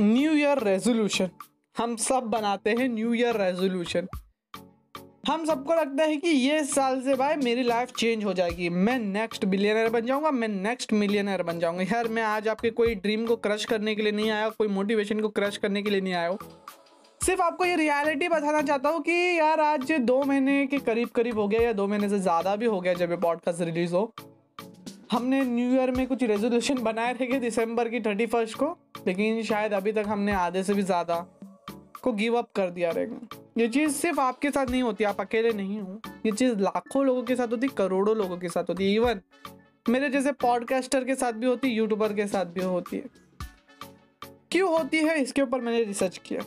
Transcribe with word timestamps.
New 0.00 0.32
year 0.32 0.58
resolution 0.64 1.30
हम 1.76 1.94
सब 1.96 2.24
बनाते 2.24 2.70
हैं 2.70 2.88
न्यू 2.88 3.12
ईयर 3.14 3.36
रेजोल्यूशन 3.36 4.06
हम 5.28 5.44
सबको 5.44 5.74
लगता 5.74 6.04
है 6.04 6.16
कि 6.16 6.28
ये 6.28 6.62
साल 6.64 7.00
से 7.02 7.14
भाई 7.14 7.36
मेरी 7.36 7.62
लाइफ 7.62 7.90
चेंज 7.98 8.24
हो 8.24 8.32
जाएगी। 8.32 8.68
मैं 8.68 8.98
नेक्स्ट 8.98 9.44
बिलियनर 9.44 9.88
बन 9.90 10.06
जाऊँगा, 10.06 10.30
मैं 10.30 10.48
नेक्स्ट 10.48 10.92
मिलियनर 10.92 11.42
बन 11.42 11.58
जाऊँगा। 11.58 11.82
यार, 11.82 12.08
मैं 12.08 12.22
आज 12.22 12.48
आपके 12.48 12.70
कोई 12.70 12.94
ड्रीम 12.96 13.26
को 13.26 13.36
क्रश 13.38 13.64
करने 13.64 13.94
के 13.94 14.02
लिए 14.02 14.12
नहीं 14.12 14.30
आया, 14.30 14.48
कोई 14.48 14.68
मोटिवेशन 14.68 15.20
को 15.20 15.28
क्रश 15.30 15.56
करने 15.56 15.82
के 15.82 15.90
लिए 15.90 16.00
नहीं 16.00 16.14
आया 16.14 16.28
हूँ। 16.28 16.38
सिर्फ़ 17.20 17.42
आपको 17.42 17.64
ये 17.64 17.76
रियलिटी 17.76 18.28
बताना 18.28 18.62
चाहता 18.62 18.88
हूँ 18.88 19.02
कि 19.02 19.38
यार, 19.38 19.60
आज 19.60 19.92
दो 19.92 20.22
महीने 20.22 20.66
के 20.66 20.78
करीब 20.80 21.08
करीब 21.08 21.38
हो 21.38 21.48
गया 21.48 21.60
या 21.60 21.72
दो 21.72 21.86
महीने 21.86 22.08
से 22.08 22.18
ज़्यादा 22.18 22.56
भी 22.56 22.66
हो 22.66 22.80
गया 22.80 22.94
जब 22.94 23.10
ये 23.10 23.16
पॉडकास्ट 23.18 23.62
रिलीज़ 23.62 23.94
हो। 23.94 24.12
हमने 25.12 25.44
न्यू 25.44 25.72
ईयर 25.74 25.90
में 25.90 26.06
कुछ 26.06 26.22
रेजोल्यूशन 26.24 26.82
बनाए 26.82 27.14
थे 27.14 27.26
कि 27.26 27.38
दिसंबर 27.38 27.88
की 27.88 28.00
थर्टी 28.00 28.26
फ़र्स्ट 28.26 28.58
को। 28.58 28.76
लेकिन 29.06 29.42
शायद 29.42 29.72
अभी 29.72 29.92
तक 29.92 30.04
हमने 30.06 30.32
आधे 30.32 30.62
से 30.62 30.74
भी 30.74 30.82
ज़्यादा 30.82 31.26
को 32.02 32.12
गिव 32.12 32.38
अप 32.38 32.48
कर 32.56 32.70
दिया 32.70 32.90
रहेगा 32.90 33.36
ये 33.58 33.68
चीज़ 33.68 33.92
सिर्फ़ 33.92 34.20
आपके 34.20 34.50
साथ 34.50 34.66
नहीं 34.66 34.82
होती, 34.82 35.04
आप 35.04 35.20
अकेले 35.20 35.52
नहीं 35.52 35.80
हो। 35.80 36.00
ये 36.26 36.32
चीज़ 36.32 36.56
लाखों 36.56 37.04
लोगों 37.06 37.22
के 37.22 37.36
साथ 37.36 37.48
होती, 37.48 37.68
करोड़ों 37.68 38.16
लोगों 38.16 38.36
के 38.38 38.48
साथ 38.48 38.64
होती 38.68 38.84
है 38.84 38.94
इवन 38.94 39.20
मेरे 39.88 40.08
जैसे 40.08 40.32
पॉडकास्टर 40.32 41.04
के 41.04 41.14
साथ 41.14 41.32
भी 41.32 41.46
होती 41.46 41.68
यूट्यूबर 41.68 42.12
के 42.12 42.26
साथ 42.26 42.44
भी 42.44 42.62
होती 42.62 42.96
है। 42.96 43.04
क्यों 44.52 44.70
होती 44.70 44.96
है? 44.96 45.20
इसके 45.22 45.42
ऊपर 45.42 45.60
मैंने 45.60 45.84
रिसर्च 45.84 46.18
किया। 46.18 46.40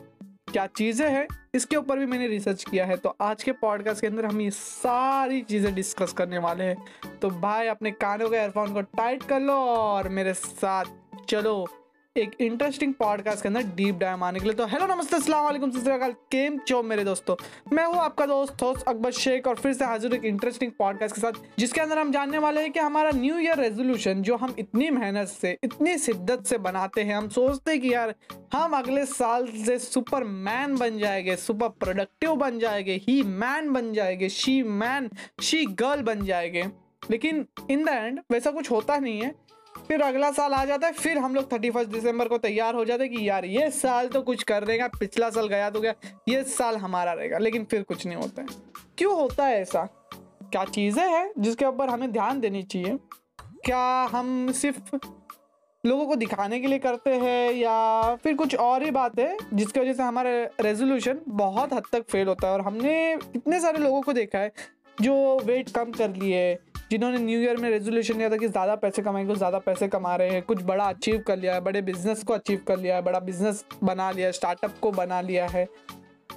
क्या 0.52 0.68
चीज़ें 0.68 1.10
हैं? 1.10 1.28
इसके 1.56 1.76
ऊपर 1.76 2.00
भी 2.00 2.06
मैंने 2.06 2.28
रिसर्च 2.28 2.64
किया 2.64 2.86
है। 2.86 2.98
तो 2.98 3.16
आज 3.22 3.44
के 3.44 3.52
पॉडकास्ट 3.52 4.02
के 4.02 4.08
अंदर 4.08 4.26
हम 4.26 4.42
ये 4.42 4.52
सारी 4.52 5.42
चीज़ें 5.42 5.76
डिस्कस 5.76 6.14
करने 6.14 6.38
वाले 6.38 6.64
हैं। 6.64 7.20
तो 7.22 7.30
भाई, 7.30 7.68
अपने 7.68 7.92
कानों 7.92 8.30
के 8.30 8.36
एयरफोन 8.36 8.74
को 8.74 8.82
टाइट 8.82 9.24
कर 9.24 9.40
लो 9.40 9.54
और 9.54 10.10
मेरे 10.10 10.34
साथ 10.34 10.86
चलो। 11.30 11.81
एक 12.18 12.32
इंटरेस्टिंग 12.42 12.94
पॉडकास्ट 12.94 13.42
के 13.42 13.48
अंदर 13.48 13.64
डीप 13.64 13.96
डाइव 13.96 14.24
आने 14.24 14.40
के 14.40 14.46
लिए। 14.46 14.54
तो 14.54 14.66
हेलो 14.66 14.96
नमस्ते, 14.96 15.16
अस्सलाम 15.16 15.44
वालेकुम 15.44 15.72
सत 15.72 16.16
केम 16.32 16.58
चो 16.58 16.84
मेरे 16.84 17.04
दोस्तों? 17.04 17.36
मैं 17.74 17.86
हूँ 17.86 17.96
आपका 17.96 18.26
दोस्त 18.26 18.64
होस्ट 18.64 18.86
अकबर 18.88 19.12
शेख, 19.12 19.48
और 19.48 19.56
फिर 19.56 19.74
से 19.74 19.86
हाजिर 19.86 20.14
एक 20.14 20.26
इंटरेस्टिंग 20.26 20.72
पॉडकास्ट 20.72 21.16
के 21.16 21.22
साथ, 21.22 21.32
जिसके 21.60 21.82
अंदर 21.82 22.00
हम 22.00 22.12
जानने 22.12 22.38
वाले 22.38 22.62
हैं 22.62 22.72
कि 22.72 22.80
हमारा 22.80 23.12
न्यू 23.12 23.38
ईयर 23.38 23.58
रेजोल्यूशन 23.58 24.22
जो 24.22 24.36
हम 24.36 24.56
इतनी 24.60 24.90
मेहनत 24.90 25.28
से, 25.28 25.58
इतनी 25.64 25.98
शिद्दत 25.98 26.46
से 26.46 26.58
बनाते 26.58 27.02
हैं, 27.02 27.16
हम 27.16 27.30
सोचते 27.30 27.72
हैं 27.72 27.82
कि 27.82 27.94
यार, 27.94 28.16
हम 28.54 28.72
अगले 28.72 29.06
साल 29.06 29.48
से 29.48 29.80
सुपर 29.80 30.24
मैन 30.24 30.76
बन 30.76 30.98
जाएँगे 30.98 31.36
सुपर 31.36 31.68
प्रोडक्टिव 31.68 32.36
बन 32.36 32.60
जाएँगे 32.60 33.02
ही 33.08 33.24
मैन 33.24 33.74
बन 33.74 33.94
जाएँगे 33.94 34.30
शी 34.30 34.64
मैन 34.64 35.10
शी 35.42 35.66
गर्ल 35.66 36.02
बन 36.02 36.26
जाएँगे। 36.26 36.66
लेकिन 37.12 37.46
इन 37.70 37.86
द 37.86 37.90
एंड 37.90 38.20
वैसा 38.32 38.52
कुछ 38.52 38.72
होता 38.72 38.98
नहीं 38.98 39.22
है। 39.22 39.51
फिर 39.88 40.02
अगला 40.02 40.32
साल 40.32 40.54
आ 40.54 40.64
जाता 40.66 40.88
है, 40.88 40.94
फिर 40.94 41.18
हम 41.18 41.36
लोग 41.36 41.52
थर्टी 41.54 41.70
फ़र्स्ट 41.70 41.92
दिसंबर 41.92 42.28
को 42.28 42.38
तैयार 42.38 42.76
हो 42.76 42.86
जाते 42.86 43.04
हैं 43.04 43.14
कि 43.14 43.30
यार, 43.30 43.46
ये 43.46 43.70
साल 43.72 44.08
तो 44.08 44.22
कुछ 44.22 44.44
कर 44.44 44.66
देगा, 44.66 44.88
पिछला 45.00 45.30
साल 45.30 45.48
गया 45.48 45.70
तो 45.70 45.82
गया, 45.82 45.94
ये 46.30 46.44
साल 46.44 46.78
हमारा 46.78 47.14
रहेगा, 47.14 47.38
लेकिन 47.38 47.64
फिर 47.64 47.84
कुछ 47.84 48.06
नहीं 48.06 48.18
होता 48.18 48.42
है। 48.42 48.48
क्यों 48.98 49.16
होता 49.16 49.46
है 49.46 49.62
ऐसा? 49.62 49.84
क्या 50.44 50.64
चीज़ें 50.66 51.04
हैं 51.04 51.32
जिसके 51.40 51.66
ऊपर 51.66 51.90
हमें 51.90 52.12
ध्यान 52.12 52.40
देनी 52.40 52.64
चाहिए? 52.64 52.98
क्या 53.66 54.10
हम 54.12 54.52
सिर्फ़ 54.52 54.96
लोगों 55.84 56.06
को 56.06 56.16
दिखाने 56.16 56.60
के 56.60 56.68
लिए 56.68 56.80
करते 56.80 57.10
हैं 57.10 57.52
या 57.54 58.16
फिर 58.16 58.36
कुछ 58.36 58.56
और 58.56 58.84
ही 58.84 58.92
बात 58.92 59.20
है 59.20 59.38
जिसकी 59.54 59.80
वजह 59.80 59.94
से 59.94 60.04
हमारा 60.04 60.30
रेजोल्यूशन 60.62 61.20
बहुत 61.28 61.74
हद 61.74 61.84
तक 61.92 62.04
फेल 62.04 62.28
होता 62.28 62.48
है 62.48 62.54
और 62.54 62.62
हमने 62.62 63.14
इतने 63.14 63.60
सारे 63.60 63.78
लोगों 63.78 64.02
को 64.02 64.14
देखा 64.14 64.40
है 64.40 64.52
जो 65.02 65.40
वेट 65.46 65.70
कम 65.70 65.92
कर 65.92 66.10
लिए 66.10 66.54
जिन्होंने 66.92 67.18
न्यू 67.18 67.40
ईयर 67.40 67.58
में 67.58 67.70
रेजोल्यूशन 67.70 68.18
लिया 68.18 68.30
था 68.30 68.38
कि 68.38 68.48
ज़्यादा 68.48 68.76
पैसे 68.76 69.02
कमाएँगे 69.02 69.28
कुछ 69.28 69.38
ज़्यादा 69.38 69.60
पैसे 69.60 69.88
कमा 69.88 70.16
रहे 70.16 70.30
हैं। 70.30 70.42
कुछ 70.42 70.64
बड़ा 70.64 70.86
अचीव 70.86 71.20
कर 71.28 71.38
लिया 71.38 71.54
है, 71.54 71.62
बड़े 71.62 71.82
बिज़नेस 71.82 72.24
को 72.24 72.34
अचीव 72.34 72.62
कर 72.68 72.80
लिया 72.80 72.96
है, 72.96 73.02
बड़ा 73.02 73.20
बिज़नेस 73.20 73.64
बना 73.84 74.10
लिया 74.12 74.28
है 74.28 74.32
स्टार्टअप 74.32 74.74
को 74.82 74.92
बना 74.92 75.22
लिया 75.22 75.48
है। 75.48 75.68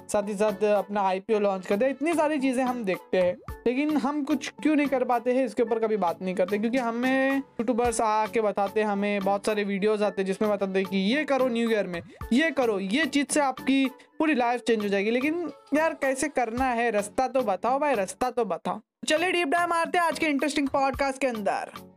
साथ 0.09 0.27
ही 0.27 0.35
साथ 0.35 0.63
अपना 0.63 1.01
आईपीओ 1.01 1.39
लॉन्च 1.39 1.65
करते 1.67 1.85
हैं 1.85 1.91
इतनी 1.91 2.13
सारी 2.13 2.39
चीज़ें 2.39 2.63
हम 2.63 2.83
देखते 2.83 3.17
हैं, 3.17 3.35
लेकिन 3.67 3.97
हम 3.97 4.23
कुछ 4.23 4.51
क्यों 4.63 4.75
नहीं 4.75 4.87
कर 4.87 5.03
पाते 5.03 5.33
हैं, 5.33 5.45
इसके 5.45 5.63
ऊपर 5.63 5.79
कभी 5.79 5.97
बात 5.97 6.21
नहीं 6.21 6.35
करते, 6.35 6.57
क्योंकि 6.57 6.77
हमें 6.77 7.37
यूट्यूबर्स 7.37 8.01
आके 8.01 8.41
बताते 8.41 8.81
हैं, 8.81 8.87
हमें 8.87 9.19
बहुत 9.19 9.45
सारे 9.45 9.63
वीडियोस 9.63 10.01
आते 10.01 10.21
हैं, 10.21 10.27
जिसमें 10.27 10.49
बताते 10.51 10.79
हैं 10.79 10.87
कि 10.89 10.97
ये 10.97 11.23
करो 11.23 11.47
न्यू 11.47 11.69
ईयर 11.71 11.87
में, 11.87 12.01
ये 12.33 12.51
करो, 12.51 12.79
ये 12.79 13.05
चीज़ 13.05 13.33
से 13.33 13.39
आपकी 13.39 13.85
पूरी 14.19 14.35
लाइफ 14.35 14.61
चेंज 14.61 14.83
हो 14.83 14.89
जाएगी। 14.89 15.11
लेकिन 15.11 15.51
यार, 15.73 15.93
कैसे 15.93 16.27
करना 16.29 16.65
है? 16.65 16.89
रास्ता 16.91 17.27
तो 17.27 17.41
बताओ 17.41 17.79
भाई, 17.79 17.95
रास्ता 17.95 18.29
तो 18.31 18.45
बताओ। 18.45 18.79
चलिए 19.07 19.31
डीप 19.31 19.47
डाइव 19.47 19.69
मारते 19.69 19.97
हैं 19.97 20.05
आज 20.05 20.19
के 20.19 20.25
इंटरेस्टिंग 20.25 20.67
पॉडकास्ट 20.67 21.21
के 21.21 21.27
अंदर। 21.27 21.94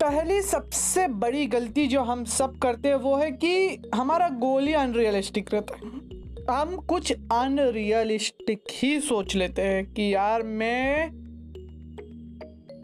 पहली 0.00 0.40
सबसे 0.42 1.06
बड़ी 1.08 1.46
गलती 1.46 1.86
जो 1.86 2.02
हम 2.02 2.24
सब 2.24 2.58
करते 2.58 2.88
हैं 2.88 2.94
वो 2.96 3.16
है 3.16 3.30
कि 3.30 3.82
हमारा 3.94 4.28
गोल 4.28 4.66
ही 4.66 4.72
अनरियलिस्टिक 4.72 5.54
रहता 5.54 5.74
है। 5.74 5.98
हम 6.50 6.76
कुछ 6.76 7.12
अनरियलिस्टिक 7.32 8.64
ही 8.72 9.00
सोच 9.00 9.34
लेते 9.36 9.62
हैं 9.62 9.84
कि 9.86 10.14
यार 10.14 10.42
मैं 10.42 11.10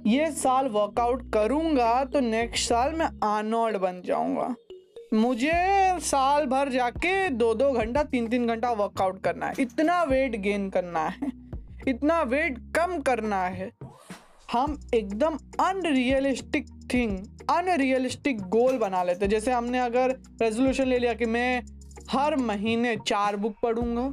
ये 0.07 0.31
साल 0.31 0.69
वर्कआउट 0.69 1.33
करूँगा 1.33 2.05
तो 2.05 2.21
नेक्स्ट 2.21 2.69
साल 2.69 2.93
मैं 2.93 3.09
आनोल्ड 3.25 3.77
बन 3.77 4.03
जाऊँगा। 4.07 4.55
मुझे 5.15 5.53
साल 6.01 6.47
भर 6.47 6.69
जाके 6.69 7.29
दो 7.31 7.55
दो 7.55 7.73
घंटा 7.73 8.03
तीन 8.03 8.29
तीन 8.29 8.47
घंटा 8.47 8.71
वर्कआउट 8.73 9.23
करना 9.23 9.47
है। 9.47 9.55
इतना 9.61 10.03
वेट 10.05 10.37
गेन 10.37 10.69
करना 10.71 11.07
है। 11.09 11.33
इतना 11.89 12.23
वेट 12.23 12.59
कम 12.77 13.01
करना 13.01 13.43
है। 13.43 13.71
हम 14.53 14.79
एकदम 14.95 15.37
अनरियलिस्टिक 15.61 16.67
थिंग 16.93 17.17
अनरियलिस्टिक 17.51 18.41
गोल 18.51 18.77
बना 18.79 19.03
लेते 19.03 19.29
जैसे 19.29 19.53
हमने 19.53 19.79
अगर 19.79 20.11
रेजोल्यूशन 20.43 20.87
ले 20.87 20.99
लिया 20.99 21.15
कि 21.15 21.27
मैं 21.27 21.63
हर 22.11 22.37
महीने 22.37 22.97
चार 23.07 23.37
बुक 23.37 23.55
पढ़ूँगा, 23.63 24.13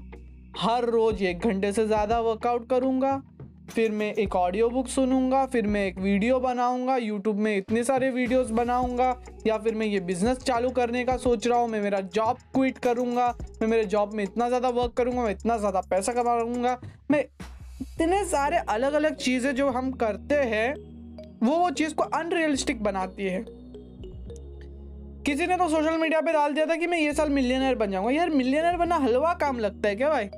हर 0.60 0.86
रोज 0.86 1.22
एक 1.24 1.40
घंटे 1.40 1.72
से 1.74 1.86
ज़्यादा 1.88 2.20
वर्कआउट 2.22 2.68
करूँगा, 2.70 3.22
फिर 3.70 3.92
मैं 3.92 4.14
एक 4.14 4.36
ऑडियो 4.36 4.70
बुक 4.70 4.88
सुनूँगा, 4.88 5.46
फिर 5.46 5.68
मैं 5.68 5.86
एक 5.86 6.00
वीडियो 6.00 6.40
बनाऊँगा 6.40 6.96
यूट्यूब 6.98 7.38
में 7.38 7.56
इतने 7.58 7.84
सारे 7.84 8.10
वीडियोस 8.12 8.50
बनाऊँगा, 8.52 9.16
या 9.48 9.58
फिर 9.58 9.76
मैं 9.76 9.86
ये 9.86 10.00
बिज़नेस 10.02 10.38
चालू 10.40 10.70
करने 10.72 11.04
का 11.06 11.18
सोच 11.18 11.48
रहा 11.48 11.60
हूँ, 11.60 11.70
मैं 11.70 11.82
मेरा 11.82 12.00
जॉब 12.14 12.38
क्विट 12.54 12.78
करूँगा, 12.78 13.34
मैं 13.62 13.68
मेरे 13.68 13.86
जॉब 13.86 14.14
में 14.14 14.24
इतना 14.24 14.48
ज़्यादा 14.48 14.70
वर्क 14.72 14.94
करूँगा, 14.94 15.24
मैं 15.24 15.32
इतना 15.32 15.58
ज़्यादा 15.58 15.82
पैसा 15.90 16.14
कमाऊँगा 16.14 16.78
मैं 17.12 17.26
इतने 17.84 18.24
सारे 18.26 18.58
अलग 18.58 18.94
अलग 18.94 19.16
चीज़ें 19.16 19.56
जो 19.56 19.70
हम 19.70 19.92
करते 19.92 20.36
हैं, 20.36 20.74
वो 21.44 21.58
वो 21.58 21.70
चीज़ 21.70 21.94
को 21.96 22.04
अनरियलिस्टिक 22.04 22.84
बनाती 22.84 23.24
है। 23.24 23.44
किसी 25.24 25.48
ने 25.48 25.58
तो 25.58 25.68
सोशल 25.70 25.98
मीडिया 25.98 26.22
पे 26.22 26.34
डाल 26.34 26.54
दिया 26.54 26.66
था 26.66 26.76
कि 26.76 26.88
मैं 26.88 26.98
ये 26.98 27.14
साल 27.14 27.30
मिलियनर 27.30 27.76
बन 27.76 27.92
जाऊँगा। 27.92 28.12
यार 28.12 28.30
मिलियनर 28.30 28.78
बनना 28.78 28.96
हलवा 28.96 29.34
काम 29.34 29.60
लगता 29.60 29.90
है 29.90 29.96
क्या 29.96 30.10
भाई? 30.10 30.30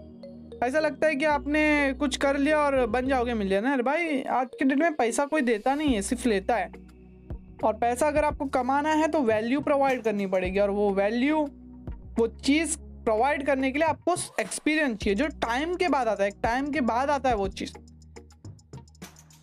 ऐसा 0.63 0.79
लगता 0.79 1.07
है 1.07 1.15
कि 1.15 1.25
आपने 1.25 1.93
कुछ 1.93 2.17
कर 2.17 2.37
लिया 2.37 2.59
और 2.59 2.85
बन 2.85 3.07
जाओगे 3.07 3.33
मिलियनर 3.33 3.81
भाई, 3.81 4.21
आज 4.21 4.47
के 4.59 4.65
डेट 4.65 4.77
में 4.77 4.93
पैसा 4.93 5.25
कोई 5.25 5.41
देता 5.41 5.75
नहीं 5.75 5.95
है, 5.95 6.01
सिर्फ़ 6.01 6.27
लेता 6.29 6.55
है। 6.55 6.71
और 7.63 7.73
पैसा 7.73 8.07
अगर 8.07 8.25
आपको 8.25 8.45
कमाना 8.45 8.93
है 8.93 9.07
तो 9.07 9.21
वैल्यू 9.21 9.61
प्रोवाइड 9.61 10.01
करनी 10.01 10.25
पड़ेगी। 10.27 10.59
और 10.59 10.69
वो 10.69 10.89
वैल्यू 10.93 11.37
वो 12.19 12.27
चीज़ 12.27 12.77
प्रोवाइड 13.05 13.45
करने 13.45 13.71
के 13.71 13.79
लिए 13.79 13.87
आपको 13.87 14.15
एक्सपीरियंस 14.41 14.97
चाहिए। 14.97 15.15
जो 15.15 15.27
टाइम 15.41 15.75
के 15.75 15.87
बाद 15.87 16.07
आता 16.07 16.23
है 16.23 16.29
टाइम 16.43 16.71
के 16.71 16.81
बाद 16.83 17.09
आता 17.09 17.29
है 17.29 17.35
वो 17.35 17.47
चीज़। 17.49 17.73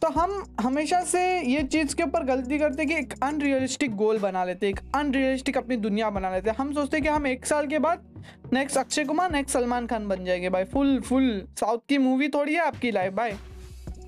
तो 0.03 0.09
हम 0.11 0.33
हमेशा 0.61 1.01
से 1.05 1.21
ये 1.41 1.63
चीज़ 1.63 1.95
के 1.97 2.03
ऊपर 2.03 2.25
गलती 2.25 2.59
करते 2.59 2.83
हैं 2.83 2.89
कि 2.89 2.97
एक 2.97 3.13
अनरियलिस्टिक 3.23 3.95
गोल 3.97 4.19
बना 4.19 4.45
लेते 4.45 4.67
हैं, 4.67 4.73
एक 4.73 4.81
अनरियलिस्टिक 4.97 5.59
अपनी 5.59 5.77
दुनिया 5.79 6.09
बना 6.11 6.31
लेते 6.31 6.51
हैं। 6.51 6.57
हम 6.57 6.73
सोचते 6.75 6.97
हैं 6.97 7.03
कि 7.05 7.09
हम 7.09 7.27
एक 7.27 7.47
साल 7.47 7.67
के 7.67 7.79
बाद 7.79 8.09
नेक्स्ट 8.53 8.79
अक्षय 8.79 9.05
कुमार 9.05 9.31
नेक्स्ट 9.33 9.55
सलमान 9.55 9.87
खान 9.87 10.09
बन 10.09 10.25
जाएँगे। 10.25 10.51
भाई 10.51 10.65
फुल 10.65 11.01
फुल 11.01 11.31
साउथ 11.61 11.79
की 11.89 11.99
मूवी 11.99 12.29
थोड़ी 12.29 12.55
है 12.55 12.61
आपकी 12.61 12.91
लाइफ 12.91 13.13
भाई। 13.13 13.33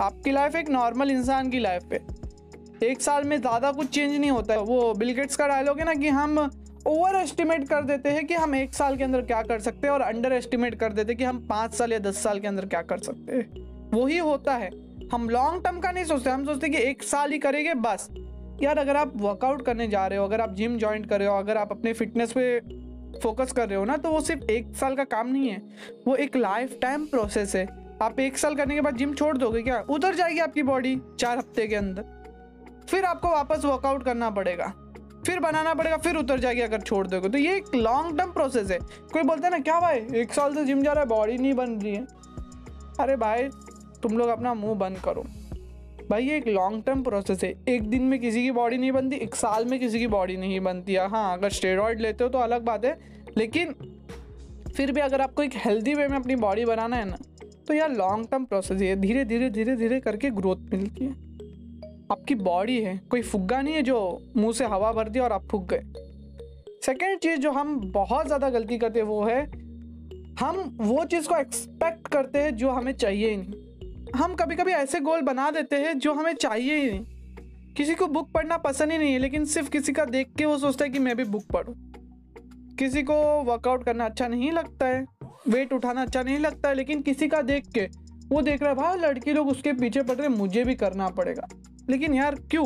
आपकी 0.01 0.31
लाइफ 0.31 0.55
एक 0.55 0.69
नॉर्मल 0.69 1.11
इंसान 1.11 1.49
की 1.49 1.59
लाइफ 1.59 1.93
है। 1.93 1.99
एक 2.83 3.01
साल 3.01 3.23
में 3.23 3.39
ज़्यादा 3.41 3.71
कुछ 3.71 3.89
चेंज 3.89 4.15
नहीं 4.15 4.31
होता 4.31 4.53
है। 4.53 4.59
वो 4.61 4.93
बिलगेट्स 4.93 5.35
का 5.35 5.47
डायलॉग 5.47 5.79
है 5.79 5.85
ना 5.85 5.93
कि 5.93 6.09
हम 6.09 6.49
ओवर 6.87 7.15
एस्टिमेट 7.15 7.67
कर 7.69 7.81
देते 7.81 8.09
हैं 8.09 8.27
कि 8.27 8.33
हम 8.33 8.55
एक 8.55 8.73
साल 8.73 8.97
के 8.97 9.03
अंदर 9.03 9.21
क्या 9.21 9.41
कर 9.41 9.59
सकते 9.59 9.87
हैं 9.87 9.93
और 9.93 10.01
अंडर 10.01 10.31
एस्टिमेट 10.31 10.79
कर 10.79 10.93
देते 10.93 11.11
हैं 11.11 11.17
कि 11.17 11.23
हम 11.23 11.47
पाँच 11.49 11.73
साल 11.73 11.93
या 11.93 11.99
दस 11.99 12.23
साल 12.23 12.39
के 12.39 12.47
अंदर 12.47 12.65
क्या 12.65 12.81
कर 12.81 12.97
सकते 12.97 13.35
हैं। 13.35 13.65
वही 13.91 14.17
होता 14.17 14.55
है। 14.55 14.69
हम 15.07 15.29
लॉन्ग 15.29 15.63
टर्म 15.63 15.79
का 15.79 15.91
नहीं 15.91 16.03
सोचते, 16.03 16.29
हम 16.29 16.45
सोचते 16.45 16.69
कि 16.69 16.77
एक 16.77 17.03
साल 17.03 17.31
ही 17.31 17.39
करेंगे, 17.39 17.73
बस। 17.73 18.09
यार, 18.63 18.77
अगर 18.77 18.95
आप 18.95 19.13
वर्कआउट 19.15 19.65
करने 19.65 19.87
जा 19.87 20.07
रहे 20.07 20.19
हो, 20.19 20.25
अगर 20.25 20.41
आप 20.41 20.53
जिम 20.53 20.77
ज्वाइन 20.77 21.05
कर 21.05 21.19
रहे 21.19 21.27
हो, 21.27 21.37
अगर 21.37 21.57
आप 21.57 21.71
अपने 21.71 21.93
फिटनेस 21.93 22.31
पे 22.31 22.59
फोकस 23.19 23.51
कर 23.51 23.69
रहे 23.69 23.77
हो 23.77 23.85
ना 23.85 23.97
तो 23.97 24.09
वो 24.09 24.21
सिर्फ़ 24.21 24.43
एक 24.43 24.75
साल 24.75 24.95
का 24.95 25.03
काम 25.03 25.27
नहीं 25.27 25.49
है। 25.49 25.61
वो 26.07 26.15
एक 26.15 26.35
लाइफ 26.35 26.77
टाइम 26.81 27.05
प्रोसेस 27.05 27.55
है। 27.55 27.67
आप 28.01 28.19
एक 28.19 28.37
साल 28.37 28.55
करने 28.55 28.75
के 28.75 28.81
बाद 28.81 28.97
जिम 28.97 29.13
छोड़ 29.13 29.37
दोगे 29.37 29.61
क्या? 29.61 29.83
उतर 29.89 30.15
जाएगी 30.15 30.39
आपकी 30.39 30.63
बॉडी 30.63 31.01
चार 31.19 31.37
हफ़्ते 31.37 31.67
के 31.67 31.75
अंदर। 31.75 32.05
फिर 32.89 33.05
आपको 33.05 33.27
वापस 33.27 33.65
वर्कआउट 33.65 34.03
करना 34.05 34.29
पड़ेगा। 34.29 34.73
फिर 35.25 35.39
बनाना 35.39 35.73
पड़ेगा, 35.73 35.97
फिर 35.97 36.15
उतर 36.15 36.39
जाएगी 36.39 36.61
अगर 36.61 36.81
छोड़ 36.81 37.05
दोगे। 37.07 37.29
तो 37.29 37.37
ये 37.37 37.55
एक 37.57 37.75
लॉन्ग 37.75 38.17
टर्म 38.17 38.31
प्रोसेस 38.31 38.71
है। 38.71 38.77
कोई 39.13 39.23
बोलता 39.23 39.47
है 39.47 39.51
ना, 39.51 39.59
क्या 39.59 39.79
भाई, 39.79 39.99
एक 40.15 40.33
साल 40.33 40.55
से 40.55 40.65
जिम 40.65 40.83
जा 40.83 40.93
रहा 40.93 41.03
है 41.03 41.09
बॉडी 41.09 41.37
नहीं 41.37 41.53
बन 41.53 41.71
रही 41.73 41.95
है। 41.95 42.05
अरे 42.99 43.15
भाई, 43.15 43.49
तुम 44.03 44.17
लोग 44.17 44.29
अपना 44.29 44.53
मुँह 44.53 44.75
बंद 44.75 44.97
करो। 44.97 45.25
भाई, 46.09 46.23
ये 46.23 46.37
एक 46.37 46.47
लॉन्ग 46.47 46.83
टर्म 46.83 47.01
प्रोसेस 47.03 47.43
है। 47.43 47.53
एक 47.69 47.89
दिन 47.89 48.03
में 48.03 48.19
किसी 48.19 48.43
की 48.43 48.51
बॉडी 48.51 48.77
नहीं 48.77 48.91
बनती, 48.91 49.15
एक 49.15 49.35
साल 49.35 49.65
में 49.65 49.79
किसी 49.79 49.99
की 49.99 50.07
बॉडी 50.07 50.37
नहीं 50.37 50.59
बनती। 50.59 50.93
है 50.93 51.07
हाँ 51.09 51.33
अगर 51.33 51.49
स्टेरॉयड 51.51 52.01
लेते 52.01 52.23
हो 52.23 52.29
तो 52.29 52.39
अलग 52.39 52.63
बात 52.63 52.85
है, 52.85 52.97
लेकिन 53.37 53.73
फिर 54.75 54.91
भी 54.91 55.01
अगर 55.01 55.21
आपको 55.21 55.43
एक 55.43 55.55
हेल्दी 55.55 55.93
वे 55.93 56.07
में 56.07 56.17
अपनी 56.17 56.35
बॉडी 56.35 56.65
बनाना 56.65 56.95
है 56.95 57.05
ना 57.05 57.17
तो 57.67 57.73
यार 57.73 57.91
लॉन्ग 57.91 58.27
टर्म 58.31 58.45
प्रोसेस 58.45 58.81
है। 58.81 58.95
धीरे 58.95 59.23
धीरे 59.25 59.49
धीरे 59.49 59.75
धीरे 59.75 59.99
करके 59.99 60.29
ग्रोथ 60.29 60.57
मिलती 60.71 61.05
है। 61.05 61.24
आपकी 62.11 62.35
बॉडी 62.35 62.79
है। 62.81 62.97
कोई 63.09 63.21
फुग्गा 63.21 63.61
नहीं 63.61 63.73
है 63.73 63.81
जो 63.81 63.97
मुँह 64.37 64.53
से 64.53 64.65
हवा 64.65 64.91
भर 64.91 65.09
दी 65.09 65.19
और 65.19 65.31
आप 65.31 65.47
फूक 65.51 65.67
गए। 65.69 65.81
सेकेंड 66.85 67.19
चीज़ 67.19 67.39
जो 67.39 67.51
हम 67.51 67.79
बहुत 67.91 68.25
ज़्यादा 68.25 68.49
गलती 68.49 68.77
करते 68.77 68.99
हैं 68.99 69.05
वो 69.05 69.23
है, 69.23 69.41
हम 70.39 70.77
वो 70.81 71.03
चीज़ 71.05 71.27
को 71.27 71.35
एक्सपेक्ट 71.35 72.07
करते 72.07 72.39
हैं 72.39 72.55
जो 72.55 72.69
हमें 72.69 72.91
चाहिए 72.93 73.29
ही 73.29 73.37
नहीं। 73.37 74.11
हम 74.15 74.35
कभी 74.35 74.55
कभी 74.55 74.71
ऐसे 74.71 74.99
गोल 74.99 75.21
बना 75.21 75.49
देते 75.51 75.75
हैं 75.75 75.97
जो 75.99 76.13
हमें 76.13 76.33
चाहिए 76.33 76.75
ही 76.75 76.89
नहीं। 76.91 77.73
किसी 77.77 77.95
को 77.95 78.07
बुक 78.07 78.31
पढ़ना 78.31 78.57
पसंद 78.57 78.91
ही 78.91 78.97
नहीं 78.97 79.13
है, 79.13 79.19
लेकिन 79.19 79.45
सिर्फ़ 79.45 79.69
किसी 79.69 79.93
का 79.93 80.05
देख 80.05 80.33
के 80.37 80.45
वो 80.45 80.57
सोचता 80.57 80.85
है 80.85 80.91
कि 80.91 80.99
मैं 80.99 81.15
भी 81.17 81.23
बुक 81.23 81.45
पढ़ूँ। 81.53 81.75
किसी 82.79 83.03
को 83.03 83.13
वर्कआउट 83.43 83.83
करना 83.83 84.05
अच्छा 84.05 84.27
नहीं 84.27 84.51
लगता 84.51 84.87
है 84.87 85.05
वेट 85.47 85.73
उठाना 85.73 86.01
अच्छा 86.01 86.23
नहीं 86.23 86.39
लगता 86.39 86.69
है, 86.69 86.75
लेकिन 86.75 87.01
किसी 87.01 87.27
का 87.27 87.41
देख 87.41 87.67
के, 87.67 87.87
वो 88.29 88.41
देख 88.41 88.61
रहा 88.61 88.69
है, 88.69 88.75
भाई, 88.75 88.97
लड़की 88.97 89.33
लोग 89.33 89.47
उसके 89.47 89.73
पीछे 89.73 90.01
पड़ 90.01 90.15
रहे 90.15 90.27
मुझे 90.27 90.63
भी 90.63 90.75
करना 90.75 91.09
पड़ेगा। 91.09 91.47
लेकिन 91.89 92.13
यार, 92.13 92.35
क्यों? 92.35 92.65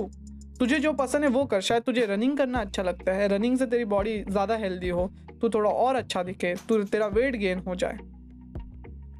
तुझे 0.59 0.79
जो 0.79 0.93
पसंद 0.93 1.23
है 1.23 1.29
वो 1.29 1.45
कर, 1.45 1.61
शायद 1.61 1.83
तुझे 1.83 2.05
रनिंग 2.05 2.37
करना 2.37 2.59
अच्छा 2.59 2.83
लगता 2.83 3.11
है। 3.11 3.27
रनिंग 3.27 3.57
से 3.57 3.65
तेरी 3.65 3.85
बॉडी 3.85 4.23
ज़्यादा 4.29 4.55
हेल्दी 4.55 4.89
हो, 4.89 5.11
तू 5.41 5.49
थोड़ा 5.49 5.69
और 5.69 5.95
अच्छा 5.95 6.23
दिखे, 6.23 6.55
तू 6.69 6.83
तेरा 6.83 7.07
वेट 7.07 7.35
गेन 7.35 7.59
हो 7.59 7.75
जाए। 7.75 7.97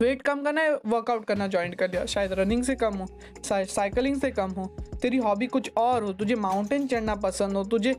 वेट 0.02 0.22
कम 0.22 0.44
करना 0.44 0.62
है 0.62 0.74
वर्कआउट 0.86 1.26
करना 1.26 1.48
ज्वाइन 1.48 1.74
कर 1.74 1.90
लिया। 1.92 2.06
शायद 2.06 2.34
रनिंग 2.34 2.64
से 2.64 2.76
कम 2.76 2.94
हो, 2.94 3.06
शायद 3.46 3.68
साइकिलिंग 3.68 4.16
से 4.16 4.32
कम 4.32 4.52
हो, 4.52 4.66
तेरी 5.02 5.18
हॉबी 5.18 5.48
कुछ 5.48 5.72
और 5.78 6.04
हो, 6.04 6.14
तुझे 6.14 6.36
माउंटेन 6.36 6.88
चढ़ना 6.88 7.16
पसंद 7.16 7.58
हो, 7.58 7.64
तुझे 7.64 7.96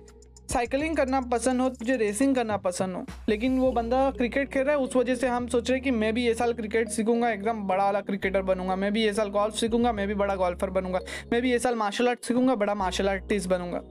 साइकिलिंग 0.50 0.96
करना 0.96 1.20
पसंद 1.20 1.60
हो, 1.60 1.68
तुझे 1.68 1.96
रेसिंग 1.96 2.34
करना 2.34 2.56
पसंद 2.56 2.96
हो। 2.96 3.04
लेकिन 3.28 3.58
वो 3.58 3.70
बंदा 3.72 4.10
क्रिकेट 4.10 4.48
खेल 4.48 4.62
रहा 4.62 4.76
है, 4.76 4.80
उस 4.80 4.96
वजह 4.96 5.14
से 5.14 5.28
हम 5.28 5.46
सोच 5.46 5.70
रहे 5.70 5.80
कि 5.80 5.90
मैं 5.90 6.12
भी 6.14 6.26
ये 6.26 6.34
साल 6.34 6.52
क्रिकेट 6.52 6.88
सीखूँगा, 6.88 7.30
एकदम 7.30 7.62
बड़ा 7.62 7.84
वाला 7.84 8.00
क्रिकेटर 8.00 8.42
बनूँगा। 8.42 8.76
मैं 8.76 8.92
भी 8.92 9.02
ये 9.02 9.12
साल 9.12 9.28
गोल्फ 9.30 9.54
सीखूँगा, 9.54 9.92
मैं 9.92 10.06
भी 10.08 10.14
बड़ा 10.14 10.36
गोल्फर 10.36 10.70
बनूँगा। 10.70 11.00
मैं 11.32 11.42
भी 11.42 11.50
ये 11.50 11.58
साल 11.58 11.74
मार्शल 11.74 12.08
आर्ट 12.08 12.24
सीखूँगा, 12.24 12.54
बड़ा 12.54 12.74
मार्शल 12.74 13.08
आर्टिस्ट 13.08 13.48
बनूँगा। 13.48 13.82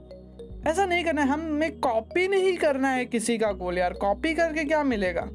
ऐसा 0.70 0.86
नहीं 0.86 1.04
करना 1.04 1.22
है, 1.22 1.28
हमें 1.28 1.78
कॉपी 1.80 2.26
नहीं 2.28 2.56
करना 2.56 2.88
है 2.88 3.04
किसी 3.04 3.38
का 3.38 3.52
गोल 3.52 3.78
यार। 3.78 3.92
कॉपी 3.92 4.34
करके 4.34 4.64
क्या 4.64 4.82
मिलेगा? 4.84 5.28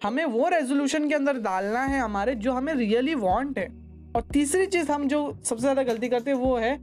हमें 0.00 0.24
वो 0.24 0.48
रेजोल्यूशन 0.48 1.08
के 1.08 1.14
अंदर 1.14 1.38
डालना 1.40 1.82
है 1.82 2.00
हमारे, 2.00 2.34
जो 2.34 2.52
हमें 2.52 2.74
रियली 2.74 3.14
वांट 3.14 3.58
है। 3.58 3.66
और 4.16 4.22
तीसरी 4.32 4.66
चीज़ 4.66 4.90
हम 4.92 5.08
जो 5.08 5.20
सबसे 5.44 5.60
ज़्यादा 5.60 5.82
गलती 5.82 6.08
करते 6.08 6.30
हैं, 6.30 6.38
वो 6.38 6.56
है 6.56 6.78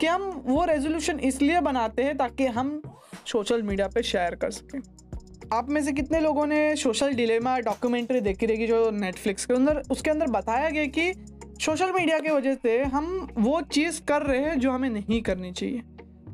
कि 0.00 0.06
हम 0.06 0.22
वो 0.46 0.64
रेजोल्यूशन 0.64 1.18
इसलिए 1.20 1.60
बनाते 1.60 2.02
हैं 2.02 2.16
ताकि 2.16 2.46
हम 2.46 2.80
सोशल 3.26 3.62
मीडिया 3.62 3.88
पे 3.88 4.02
शेयर 4.02 4.34
कर 4.34 4.50
सकें। 4.50 4.80
आप 5.52 5.70
में 5.70 5.82
से 5.82 5.92
कितने 5.92 6.20
लोगों 6.20 6.46
ने 6.46 6.74
सोशल 6.76 7.12
डिलेमा 7.14 7.58
डॉक्यूमेंट्री 7.60 8.20
देखी 8.20 8.46
रहेगी 8.46 8.66
जो 8.66 8.90
नेटफ्लिक्स 8.90 9.46
के 9.46 9.54
अंदर? 9.54 9.82
उसके 9.90 10.10
अंदर 10.10 10.26
बताया 10.26 10.70
गया 10.70 10.86
कि 10.86 11.12
सोशल 11.60 11.92
मीडिया 11.92 12.18
की 12.18 12.30
वजह 12.30 12.54
से 12.54 12.82
हम 12.84 13.28
वो 13.38 13.60
चीज़ 13.72 14.00
कर 14.02 14.22
रहे 14.22 14.38
हैं 14.38 14.58
जो 14.60 14.70
हमें 14.70 14.90
नहीं 14.90 15.20
करनी 15.22 15.52
चाहिए। 15.52 15.82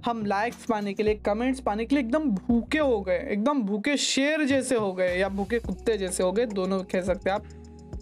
हम 0.04 0.24
लाइक्स 0.26 0.64
पाने 0.64 0.92
के 0.94 1.02
लिए 1.02 1.14
कमेंट्स 1.14 1.60
पाने 1.60 1.84
के 1.84 1.94
लिए 1.94 2.04
एकदम 2.04 2.30
भूखे 2.30 2.78
हो 2.78 3.00
गए, 3.00 3.18
एकदम 3.30 3.62
भूखे 3.62 3.96
शेर 3.96 4.44
जैसे 4.44 4.74
हो 4.74 4.92
गए 4.92 5.16
या 5.18 5.28
भूखे 5.28 5.58
कुत्ते 5.58 5.96
जैसे 5.98 6.22
हो 6.22 6.32
गए, 6.32 6.46
दोनों 6.46 6.82
कह 6.82 7.02
सकते 7.02 7.30
हैं 7.30 7.36
आप। 7.36 7.44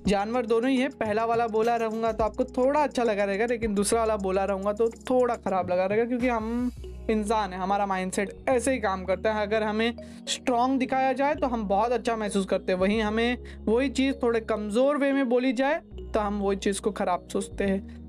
जानवर 0.09 0.47
दोनों 0.47 0.71
ही 0.71 0.77
है। 0.77 0.89
पहला 0.91 1.25
वाला 1.25 1.47
बोला 1.49 1.77
रहूँगा 1.77 2.13
तो 2.13 2.25
आपको 2.25 2.45
थोड़ा 2.47 2.83
अच्छा 2.83 3.03
लगा 3.05 3.25
रहेगा, 3.25 3.47
लेकिन 3.47 3.75
दूसरा 3.75 4.01
वाला 4.01 4.17
बोला 4.19 4.45
रहूँगा 4.45 4.73
तो 4.73 4.89
थोड़ा 5.11 5.35
ख़राब 5.37 5.71
लगा 5.71 5.87
रहेगा, 5.87 6.05
क्योंकि 6.05 6.29
हम 6.29 6.71
इंसान 7.11 7.53
है, 7.53 7.59
हमारा 7.59 7.87
माइंडसेट 7.87 8.33
ऐसे 8.49 8.73
ही 8.73 8.79
काम 8.81 9.05
करता 9.05 9.33
है। 9.33 9.43
अगर 9.43 9.63
हमें 9.63 9.97
स्ट्रॉन्ग 10.29 10.79
दिखाया 10.79 11.13
जाए 11.15 11.35
तो 11.35 11.47
हम 11.47 11.67
बहुत 11.69 11.93
अच्छा 11.93 12.17
महसूस 12.17 12.47
करते 12.47 12.73
हैं। 12.73 12.79
वहीं 12.79 13.01
हमें 13.03 13.37
वही 13.67 13.89
चीज़ 13.91 14.15
थोड़े 14.23 14.41
कमज़ोर 14.43 14.97
वे 14.97 15.13
में 15.13 15.29
बोली 15.29 15.53
जाए 15.55 15.81
तो 16.15 16.21
हम 16.21 16.41
वही 16.41 16.57
चीज़ 16.59 16.81
को 16.81 16.91
ख़राब 16.93 17.29
सोचते 17.33 17.65
हैं। 17.65 18.05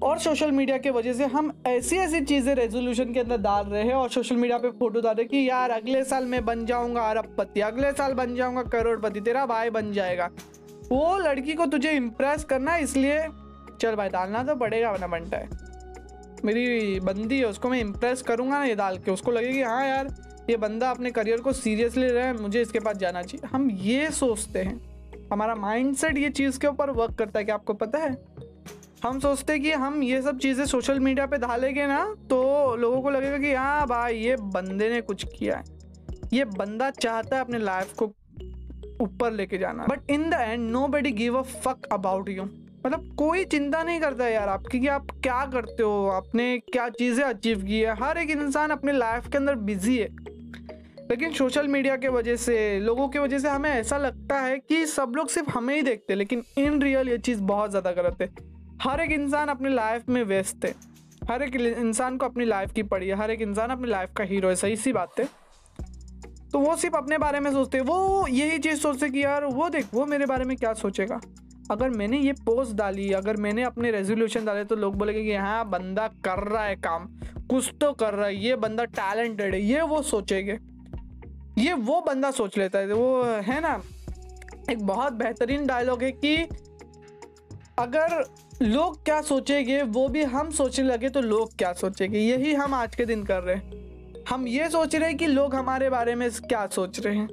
और 0.00 0.18
सोशल 0.18 0.50
मीडिया 0.50 0.76
की 0.78 0.90
वजह 0.90 1.12
से 1.12 1.26
हम 1.26 1.52
ऐसी 1.66 1.96
ऐसी 1.96 2.20
चीज़ें 2.22 2.54
रेजोल्यूशन 2.54 3.12
के 3.12 3.20
अंदर 3.20 3.38
डाल 3.38 3.64
रहे 3.66 3.82
हैं 3.82 3.94
और 3.94 4.10
सोशल 4.10 4.36
मीडिया 4.36 4.58
पे 4.58 4.70
फ़ोटो 4.72 5.00
डाल 5.00 5.14
रहे 5.14 5.22
हैं 5.22 5.28
कि 5.28 5.48
यार 5.48 5.70
अगले 5.70 6.02
साल 6.04 6.24
मैं 6.26 6.44
बन 6.44 6.64
जाऊँगा, 6.66 7.02
अरबपति, 7.02 7.60
अगले 7.62 7.90
साल 7.92 8.12
बन 8.14 8.34
जाऊँगा, 8.34 8.62
करोड़पति, 8.64 9.20
तेरा 9.20 9.44
भाई 9.46 9.70
बन 9.70 9.92
जाएगा। 9.92 10.30
वो 10.90 11.18
लड़की 11.18 11.54
को 11.54 11.66
तुझे 11.66 11.92
इम्प्रेस 11.92 12.44
करना 12.44 12.72
है, 12.72 12.82
इसलिए 12.82 13.26
चल 13.80 13.94
भाई, 13.94 14.08
डालना 14.08 14.42
तो 14.42 14.54
पड़ेगा, 14.54 14.90
वरना 14.90 15.06
बनता 15.06 15.36
है। 15.36 15.48
मेरी 16.44 17.00
बंदी 17.00 17.38
है, 17.38 17.44
उसको 17.44 17.68
मैं 17.68 17.80
इम्प्रेस 17.80 18.22
करूँगा 18.22 18.58
ना 18.58 18.64
ये 18.64 18.74
डाल 18.74 18.98
के। 18.98 19.10
उसको 19.10 19.30
लगेगी 19.30 19.62
हाँ 19.62 19.86
यार, 19.86 20.14
ये 20.50 20.56
बंदा 20.56 20.90
अपने 20.90 21.10
करियर 21.10 21.40
को 21.40 21.52
सीरियसली 21.52 22.08
रहे 22.08 22.32
मुझे 22.32 22.60
इसके 22.62 22.80
पास 22.80 22.96
जाना 22.96 23.22
चाहिए। 23.22 23.48
हम 23.48 23.70
ये 23.70 24.10
सोचते 24.10 24.58
हैं। 24.58 25.28
हमारा 25.32 25.54
माइंडसेट 25.54 26.18
ये 26.18 26.30
चीज़ 26.30 26.58
के 26.58 26.66
ऊपर 26.66 26.90
वर्क 26.90 27.14
करता 27.14 27.38
है 27.38 27.44
कि 27.44 27.52
आपको 27.52 27.74
पता 27.74 27.98
है? 27.98 28.16
हम 29.04 29.18
सोचते 29.20 29.52
हैं 29.52 29.62
कि 29.62 29.72
हम 29.72 30.02
ये 30.02 30.20
सब 30.22 30.38
चीज़ें 30.38 30.64
सोशल 30.66 31.00
मीडिया 31.00 31.26
पे 31.26 31.38
डालेंगे 31.38 31.86
ना 31.86 32.04
तो 32.30 32.76
लोगों 32.76 33.02
को 33.02 33.10
लगेगा 33.10 33.38
कि 33.38 33.52
हाँ 33.54 33.86
भाई, 33.86 34.16
ये 34.16 34.36
बंदे 34.36 34.88
ने 34.88 35.00
कुछ 35.00 35.24
किया 35.38 35.56
है। 35.56 35.64
ये 36.32 36.44
बंदा 36.44 36.90
चाहता 36.90 37.36
है 37.36 37.42
अपने 37.42 37.58
लाइफ 37.58 37.92
को 37.92 38.06
ऊपर 39.00 39.32
लेके 39.32 39.58
जाना। 39.58 39.86
But 39.86 40.10
in 40.10 40.28
the 40.30 40.34
end 40.34 40.70
nobody 40.88 41.10
give 41.12 41.38
a 41.38 41.42
fuck 41.42 41.86
about 41.92 42.28
you 42.28 42.42
मतलब 42.86 43.14
कोई 43.18 43.44
चिंता 43.44 43.82
नहीं 43.82 44.00
करता 44.00 44.28
यार 44.28 44.48
आपकी 44.48 44.80
कि 44.80 44.86
आप 44.88 45.10
क्या 45.22 45.44
करते 45.52 45.82
हो? 45.82 46.06
आपने 46.08 46.58
क्या 46.58 46.88
चीज़ें 46.88 47.24
अचीव 47.24 47.62
की 47.62 47.80
है? 47.80 47.94
हर 48.02 48.18
एक 48.18 48.30
इंसान 48.30 48.70
अपने 48.70 48.92
लाइफ 48.92 49.28
के 49.28 49.38
अंदर 49.38 49.54
बिज़ी 49.54 49.96
है। 49.98 50.08
लेकिन 51.10 51.32
सोशल 51.32 51.68
मीडिया 51.68 51.96
के 51.96 52.08
वजह 52.08 52.36
से, 52.36 52.78
लोगों 52.80 53.08
की 53.08 53.18
वजह 53.18 53.38
से 53.38 53.48
हमें 53.48 53.70
ऐसा 53.70 53.98
लगता 53.98 54.40
है 54.40 54.58
कि 54.58 54.84
सब 54.86 55.12
लोग 55.16 55.28
सिर्फ़ 55.28 55.50
हमें 55.50 55.74
ही 55.74 55.82
देखते 55.82 56.12
हैं, 56.12 56.18
लेकिन 56.18 56.42
इन 56.58 56.80
रियल 56.82 57.08
ये 57.08 57.18
चीज़ 57.18 57.40
बहुत 57.42 57.70
ज़्यादा 57.70 57.92
गलत 57.92 58.22
है। 58.22 58.28
हर 58.82 59.00
एक 59.00 59.12
इंसान 59.12 59.48
अपनी 59.48 59.74
लाइफ 59.74 60.08
में 60.08 60.22
व्यस्त 60.24 60.64
है। 60.64 60.74
हर 61.30 61.42
एक 61.42 61.56
इंसान 61.56 62.16
को 62.16 62.26
अपनी 62.26 62.44
लाइफ 62.44 62.72
की 62.72 62.82
पड़ी 62.82 63.08
है। 63.08 63.14
हर 63.14 63.30
एक 63.30 63.40
इंसान 63.40 63.70
अपनी 63.70 63.88
लाइफ 63.88 64.12
का 64.16 64.24
हीरो 64.24 64.48
है। 64.48 64.56
सही 64.56 64.76
सी 64.76 64.92
बात 64.92 65.20
है। 65.20 65.28
तो 66.52 66.58
वो 66.58 66.76
सिर्फ़ 66.76 66.96
अपने 66.96 67.18
बारे 67.18 67.40
में 67.40 67.52
सोचते 67.52 67.80
वो 67.80 68.26
यही 68.26 68.58
चीज़ 68.58 68.80
सोचते 68.80 69.08
कि 69.08 69.24
यार, 69.24 69.44
वो 69.44 69.68
देख, 69.68 69.86
वो 69.94 70.06
मेरे 70.06 70.26
बारे 70.26 70.44
में 70.44 70.56
क्या 70.56 70.72
सोचेगा? 70.72 71.20
अगर 71.70 71.90
मैंने 71.90 72.18
ये 72.18 72.32
पोस्ट 72.32 72.72
डाली, 72.72 73.12
अगर 73.12 73.36
मैंने 73.36 73.62
अपने 73.62 73.90
रेजोल्यूशन 73.90 74.44
डाले 74.44 74.64
तो 74.64 74.76
लोग 74.76 74.96
बोलेंगे 74.96 75.24
कि 75.24 75.34
हाँ 75.34 75.68
बंदा 75.68 76.08
कर 76.08 76.38
रहा 76.38 76.64
है 76.64 76.76
काम। 76.76 77.08
कुछ 77.50 77.74
तो 77.80 77.92
कर 77.92 78.14
रहा 78.14 78.26
है, 78.26 78.36
ये 78.36 78.56
बंदा 78.56 78.84
टैलेंटेड 78.84 79.54
है, 79.54 79.60
ये 79.60 79.82
वो 79.82 80.02
सोचेंगे। 80.02 80.58
ये 81.58 81.72
वो 81.72 82.00
बंदा 82.00 82.30
सोच 82.30 82.58
लेता 82.58 82.78
है। 82.78 82.92
वो 82.92 83.22
है 83.22 83.60
ना, 83.60 83.82
एक 84.70 84.86
बहुत 84.86 85.12
बेहतरीन 85.12 85.66
डायलॉग 85.66 86.02
है 86.02 86.12
कि 86.12 86.36
अगर 87.78 88.34
लोग 88.62 89.04
क्या 89.04 89.22
सोचेंगे, 89.22 89.82
वो 89.82 90.08
भी 90.08 90.22
हम 90.22 90.50
सोचने 90.50 90.86
लगे 90.86 91.08
तो 91.08 91.20
लोग 91.20 91.56
क्या 91.56 91.72
सोचेंगे? 91.72 92.18
यही 92.18 92.54
हम 92.54 92.74
आज 92.74 92.96
के 92.96 93.04
दिन 93.04 93.24
कर 93.24 93.42
रहे 93.42 93.56
हैं। 93.56 93.77
हम 94.28 94.46
ये 94.48 94.68
सोच 94.68 94.94
रहे 94.94 95.08
हैं 95.08 95.16
कि 95.18 95.26
लोग 95.26 95.54
हमारे 95.54 95.88
बारे 95.90 96.14
में 96.14 96.30
क्या 96.30 96.66
सोच 96.66 96.98
रहे 97.00 97.16
हैं। 97.16 97.28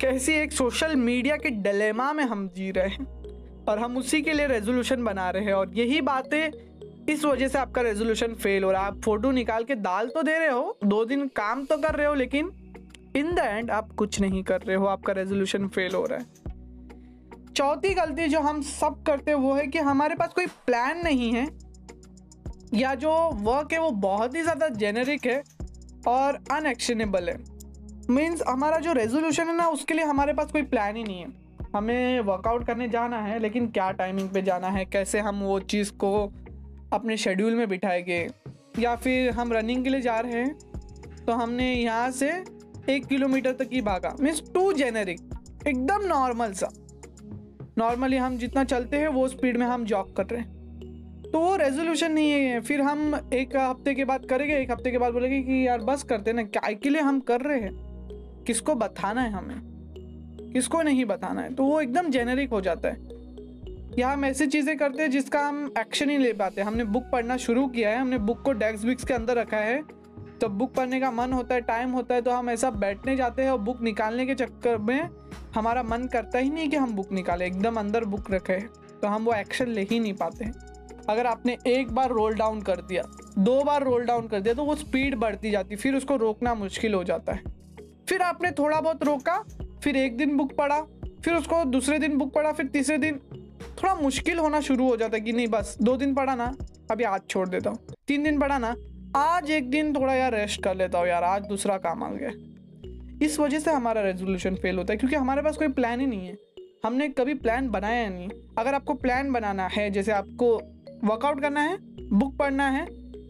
कैसी 0.00 0.32
एक 0.32 0.52
सोशल 0.52 0.94
मीडिया 0.96 1.36
के 1.36 1.50
डलेमा 1.50 2.12
में 2.12 2.24
हम 2.24 2.48
जी 2.48 2.70
रहे 2.70 2.88
हैं 2.88 3.64
और 3.68 3.78
हम 3.78 3.96
उसी 3.96 4.20
के 4.22 4.32
लिए 4.32 4.46
रेजोल्यूशन 4.46 5.04
बना 5.04 5.28
रहे 5.30 5.44
हैं 5.44 5.52
और 5.52 5.72
यही 5.74 6.00
बातें 6.00 6.50
इस 7.08 7.24
वजह 7.24 7.48
से 7.48 7.58
आपका 7.58 7.82
रेजोल्यूशन 7.82 8.34
फेल 8.34 8.64
हो 8.64 8.70
रहा 8.70 8.82
है। 8.82 8.88
आप 8.88 9.00
फ़ोटो 9.00 9.30
निकाल 9.30 9.64
के 9.64 9.74
दाल 9.74 10.08
तो 10.08 10.22
दे 10.22 10.38
रहे 10.38 10.48
हो, 10.48 10.78
दो 10.84 11.04
दिन 11.04 11.26
काम 11.28 11.64
तो 11.64 11.76
कर 11.78 11.94
रहे 11.94 12.06
हो, 12.06 12.14
लेकिन 12.14 12.50
इन 13.16 13.34
द 13.34 13.38
एंड 13.38 13.70
आप 13.70 13.92
कुछ 13.92 14.20
नहीं 14.20 14.42
कर 14.42 14.60
रहे 14.60 14.76
हो, 14.76 14.86
आपका 14.86 15.12
रेजोल्यूशन 15.12 15.68
फेल 15.68 15.94
हो 15.94 16.04
रहा 16.06 16.18
है। 16.18 16.24
चौथी 17.52 17.94
गलती 17.94 18.26
जो 18.26 18.40
हम 18.40 18.60
सब 18.62 19.02
करते 19.02 19.30
हैं, 19.30 19.38
वो 19.38 19.54
है 19.54 19.66
कि 19.66 19.78
हमारे 19.78 20.14
पास 20.14 20.32
कोई 20.34 20.46
प्लान 20.46 21.00
नहीं 21.04 21.32
है। 21.32 21.65
या 22.74 22.94
जो 22.94 23.12
वर्क 23.42 23.72
है 23.72 23.80
वो 23.80 23.90
बहुत 23.90 24.34
ही 24.34 24.42
ज़्यादा 24.42 24.68
जेनरिक 24.68 25.26
है 25.26 25.42
और 26.08 26.38
अनएक्शनेबल 26.52 27.28
है। 27.28 27.36
मीन्स 28.10 28.42
हमारा 28.48 28.78
जो 28.78 28.92
रेजोल्यूशन 28.92 29.46
है 29.46 29.56
ना, 29.56 29.66
उसके 29.68 29.94
लिए 29.94 30.04
हमारे 30.04 30.32
पास 30.32 30.52
कोई 30.52 30.62
प्लान 30.62 30.96
ही 30.96 31.02
नहीं 31.04 31.20
है। 31.20 31.28
हमें 31.74 32.20
वर्कआउट 32.20 32.66
करने 32.66 32.88
जाना 32.88 33.20
है, 33.20 33.38
लेकिन 33.38 33.66
क्या 33.68 33.90
टाइमिंग 33.92 34.28
पे 34.28 34.42
जाना 34.42 34.68
है? 34.68 34.84
कैसे 34.84 35.20
हम 35.20 35.40
वो 35.40 35.58
चीज़ 35.60 35.92
को 35.92 36.10
अपने 36.92 37.16
शेड्यूल 37.16 37.54
में 37.54 37.68
बिठाएँगे? 37.68 38.28
या 38.78 38.94
फिर 38.96 39.30
हम 39.30 39.52
रनिंग 39.52 39.84
के 39.84 39.90
लिए 39.90 40.00
जा 40.00 40.18
रहे 40.20 40.32
हैं 40.32 41.24
तो 41.26 41.32
हमने 41.32 41.72
यहाँ 41.74 42.10
से 42.10 42.30
एक 42.88 43.06
किलोमीटर 43.06 43.52
तक 43.52 43.68
ही 43.72 43.80
भागा। 43.80 44.14
मीन्स 44.20 44.42
टू 44.54 44.72
जेनेरिक 44.72 45.20
एकदम 45.66 46.06
नॉर्मल 46.06 46.52
सा। 46.52 46.68
नॉर्मली 47.78 48.16
हम 48.16 48.36
जितना 48.38 48.64
चलते 48.64 48.96
हैं, 48.96 49.08
वो 49.08 49.26
स्पीड 49.28 49.56
में 49.56 49.66
हम 49.66 49.84
जॉग 49.84 50.14
कर 50.16 50.26
रहे 50.26 50.40
हैं। 50.40 50.55
तो 51.26 51.40
वो 51.40 51.56
रेजोल्यूशन 51.56 52.12
नहीं 52.12 52.30
है 52.30 52.60
फिर 52.60 52.80
हम 52.80 53.14
एक 53.34 53.56
हफ़्ते 53.56 53.94
के 53.94 54.04
बाद 54.04 54.26
करेंगे, 54.26 54.56
एक 54.56 54.70
हफ़्ते 54.70 54.90
के 54.90 54.98
बाद 54.98 55.12
बोलेंगे 55.12 55.40
कि 55.42 55.66
यार 55.66 55.80
बस 55.80 56.02
करते 56.02 56.32
ना, 56.32 56.42
क्या 56.42 56.72
के 56.72 56.90
लिए 56.90 57.00
हम 57.00 57.20
कर 57.20 57.40
रहे 57.40 57.60
हैं? 57.60 57.72
किसको 58.46 58.74
बताना 58.74 59.22
है 59.22 59.30
हमें? 59.30 59.60
किसको 60.52 60.82
नहीं 60.82 61.04
बताना 61.04 61.42
है? 61.42 61.54
तो 61.54 61.64
वो 61.64 61.80
एकदम 61.80 62.10
जेनेरिक 62.10 62.50
हो 62.50 62.60
जाता 62.60 62.88
है। 62.88 63.14
या 63.98 64.08
हम 64.08 64.24
ऐसी 64.24 64.46
चीज़ें 64.46 64.76
करते 64.76 65.02
हैं 65.02 65.10
जिसका 65.10 65.40
हम 65.40 65.72
एक्शन 65.78 66.10
ही 66.10 66.16
ले 66.18 66.32
पाते। 66.32 66.62
हमने 66.62 66.84
बुक 66.84 67.04
पढ़ना 67.12 67.36
शुरू 67.36 67.66
किया 67.66 67.90
है, 67.90 67.98
हमने 67.98 68.18
बुक 68.20 68.42
को 68.42 68.52
डेस्क 68.52 68.86
बिक्स 68.86 69.04
के 69.04 69.14
अंदर 69.14 69.36
रखा 69.36 69.56
है। 69.56 69.80
तो 70.40 70.48
बुक 70.48 70.74
पढ़ने 70.74 71.00
का 71.00 71.10
मन 71.10 71.32
होता 71.32 71.54
है 71.54 71.60
टाइम 71.62 71.90
होता 71.90 72.14
है 72.14 72.22
तो 72.22 72.30
हम 72.30 72.50
ऐसा 72.50 72.70
बैठने 72.72 73.16
जाते 73.16 73.42
हैं 73.42 73.50
और 73.50 73.58
बुक 73.58 73.80
निकालने 73.82 74.26
के 74.26 74.34
चक्कर 74.34 74.78
में 74.78 75.08
हमारा 75.54 75.82
मन 75.82 76.06
करता 76.06 76.38
ही 76.38 76.50
नहीं 76.50 76.68
कि 76.68 76.76
हम 76.76 76.92
बुक 76.92 77.12
निकालें। 77.12 77.46
एकदम 77.46 77.76
अंदर 77.76 78.04
बुक 78.04 78.30
रखें 78.30 78.60
तो 79.00 79.08
हम 79.08 79.24
वो 79.24 79.34
एक्शन 79.34 79.68
ले 79.68 79.82
ही 79.82 80.00
नहीं 80.00 80.12
पाते। 80.14 80.44
हैं 80.44 80.52
अगर 81.08 81.26
आपने 81.26 81.56
एक 81.66 81.90
बार 81.90 82.10
रोल 82.10 82.34
डाउन 82.34 82.60
कर 82.62 82.80
दिया, 82.80 83.02
दो 83.38 83.62
बार 83.64 83.84
रोल 83.84 84.04
डाउन 84.04 84.26
कर 84.28 84.40
दिया 84.40 84.54
तो 84.54 84.64
वो 84.64 84.74
स्पीड 84.74 85.14
बढ़ती 85.14 85.50
जाती 85.50 85.76
फिर 85.76 85.94
उसको 85.94 86.16
रोकना 86.16 86.54
मुश्किल 86.54 86.94
हो 86.94 87.04
जाता 87.04 87.32
है। 87.32 87.42
फिर 88.08 88.22
आपने 88.22 88.50
थोड़ा 88.50 88.80
बहुत 88.80 89.04
रोका, 89.04 89.38
फिर 89.82 89.96
एक 89.96 90.16
दिन 90.16 90.36
बुक 90.36 90.52
पढ़ा, 90.52 90.80
फिर 91.24 91.34
उसको 91.34 91.64
दूसरे 91.64 91.98
दिन 91.98 92.16
बुक 92.18 92.32
पढ़ा, 92.34 92.52
फिर 92.52 92.66
तीसरे 92.66 92.98
दिन 92.98 93.20
थोड़ा 93.82 93.94
मुश्किल 93.94 94.38
होना 94.38 94.60
शुरू 94.60 94.88
हो 94.88 94.96
जाता 94.96 95.16
है 95.16 95.20
कि 95.20 95.32
नहीं, 95.32 95.48
बस 95.48 95.76
दो 95.82 95.96
दिन 95.96 96.14
पढ़ा 96.14 96.34
ना, 96.34 96.54
अभी 96.90 97.04
आज 97.04 97.20
छोड़ 97.30 97.48
देता 97.48 97.70
हूँ। 97.70 97.78
तीन 98.06 98.22
दिन 98.22 98.40
पढ़ा 98.40 98.58
ना, 98.58 98.74
आज 99.16 99.50
एक 99.50 99.70
दिन 99.70 99.92
थोड़ा 99.94 100.14
यार 100.14 100.34
रेस्ट 100.34 100.62
कर 100.62 100.74
लेता 100.74 100.98
हूँ 100.98 101.06
यार, 101.06 101.24
आज 101.24 101.42
दूसरा 101.42 101.76
काम 101.78 102.02
आ 102.04 102.10
गया। 102.10 102.30
इस 103.26 103.38
वजह 103.40 103.58
से 103.58 103.70
हमारा 103.70 104.00
रेजोल्यूशन 104.02 104.54
फेल 104.54 104.78
होता 104.78 104.92
है, 104.92 104.96
क्योंकि 104.96 105.16
हमारे 105.16 105.42
पास 105.42 105.56
कोई 105.56 105.68
प्लान 105.68 106.00
ही 106.00 106.06
नहीं 106.06 106.26
है। 106.26 106.36
हमने 106.84 107.08
कभी 107.08 107.34
प्लान 107.34 107.68
बनाया 107.68 108.08
नहीं। 108.08 108.28
अगर 108.58 108.74
आपको 108.74 108.94
प्लान 108.94 109.32
बनाना 109.32 109.66
है, 109.66 109.90
जैसे 109.90 110.12
आपको 110.12 110.56
वर्कआउट 111.04 111.40
करना 111.40 111.60
है 111.60 111.76
बुक 112.10 112.36
पढ़ना 112.36 112.68
है, 112.70 112.84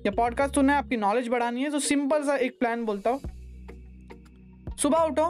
या 0.06 0.10
पॉडकास्ट 0.12 0.54
सुनना 0.54 0.72
है, 0.72 0.78
आपकी 0.78 0.96
नॉलेज 0.96 1.28
बढ़ानी 1.28 1.62
है 1.62 1.70
तो 1.70 1.78
सिंपल 1.80 2.22
सा 2.22 2.36
एक 2.36 2.58
प्लान 2.60 2.84
बोलता 2.84 3.10
हूँ। 3.10 3.20
सुबह 4.78 4.98
उठो 5.00 5.26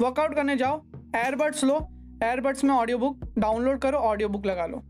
वर्कआउट 0.00 0.34
करने 0.34 0.56
जाओ 0.56 0.82
एयरबड्स 1.16 1.64
लो 1.64 1.76
एयरबड्स 2.22 2.64
में 2.64 2.74
ऑडियो 2.74 2.98
बुक 2.98 3.24
डाउनलोड 3.38 3.78
करो 3.78 3.98
ऑडियो 4.00 4.28
बुक 4.28 4.46
लगा 4.46 4.66
लो। 4.66 4.82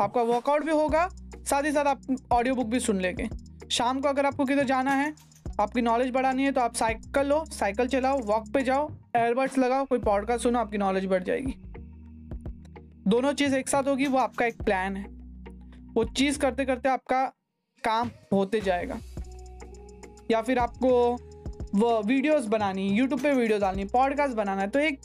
आपका 0.00 0.22
वर्कआउट 0.22 0.64
भी 0.64 0.72
होगा, 0.72 1.08
साथ 1.40 1.62
ही 1.62 1.72
साथ 1.72 1.84
आप 1.84 2.00
ऑडियो 2.32 2.54
बुक 2.54 2.66
भी 2.66 2.80
सुन 2.80 3.00
लेंगे। 3.00 3.28
शाम 3.70 4.00
को 4.00 4.08
अगर 4.08 4.26
आपको 4.26 4.44
किधर 4.44 4.64
जाना 4.64 4.90
है, 4.92 5.12
आपकी 5.60 5.82
नॉलेज 5.82 6.10
बढ़ानी 6.10 6.44
है 6.44 6.52
तो 6.52 6.60
आप 6.60 6.74
साइकिल 6.74 7.26
लो 7.26 7.44
साइकिल 7.50 7.88
चलाओ 7.88 8.20
वॉक 8.22 8.48
पे 8.54 8.62
जाओ 8.62 8.88
एयरबड्स 9.16 9.58
लगाओ, 9.58 9.84
कोई 9.84 9.98
पॉडकास्ट 9.98 10.42
सुनो, 10.42 10.58
आपकी 10.58 10.78
नॉलेज 10.78 11.06
बढ़ 11.06 11.22
जाएगी। 11.22 11.54
दोनों 13.08 13.32
चीज़ 13.32 13.54
एक 13.54 13.68
साथ 13.68 13.88
होगी, 13.88 14.06
वो 14.06 14.18
आपका 14.18 14.46
एक 14.46 14.62
प्लान 14.62 14.96
है। 14.96 15.15
वो 15.96 16.04
चीज़ 16.06 16.38
करते 16.38 16.64
करते 16.64 16.88
आपका 16.88 17.24
काम 17.84 18.10
होते 18.32 18.60
जाएगा। 18.60 18.98
या 20.30 20.40
फिर 20.42 20.58
आपको 20.58 20.90
वो 21.74 22.00
वीडियोस 22.02 22.46
बनानी 22.46 22.88
यूट्यूब 22.88 23.20
पे 23.20 23.32
वीडियो 23.32 23.58
डालनी 23.58 23.84
पॉडकास्ट 23.84 24.36
बनाना 24.36 24.60
है 24.60 24.68
तो 24.68 24.78
एक 24.78 25.00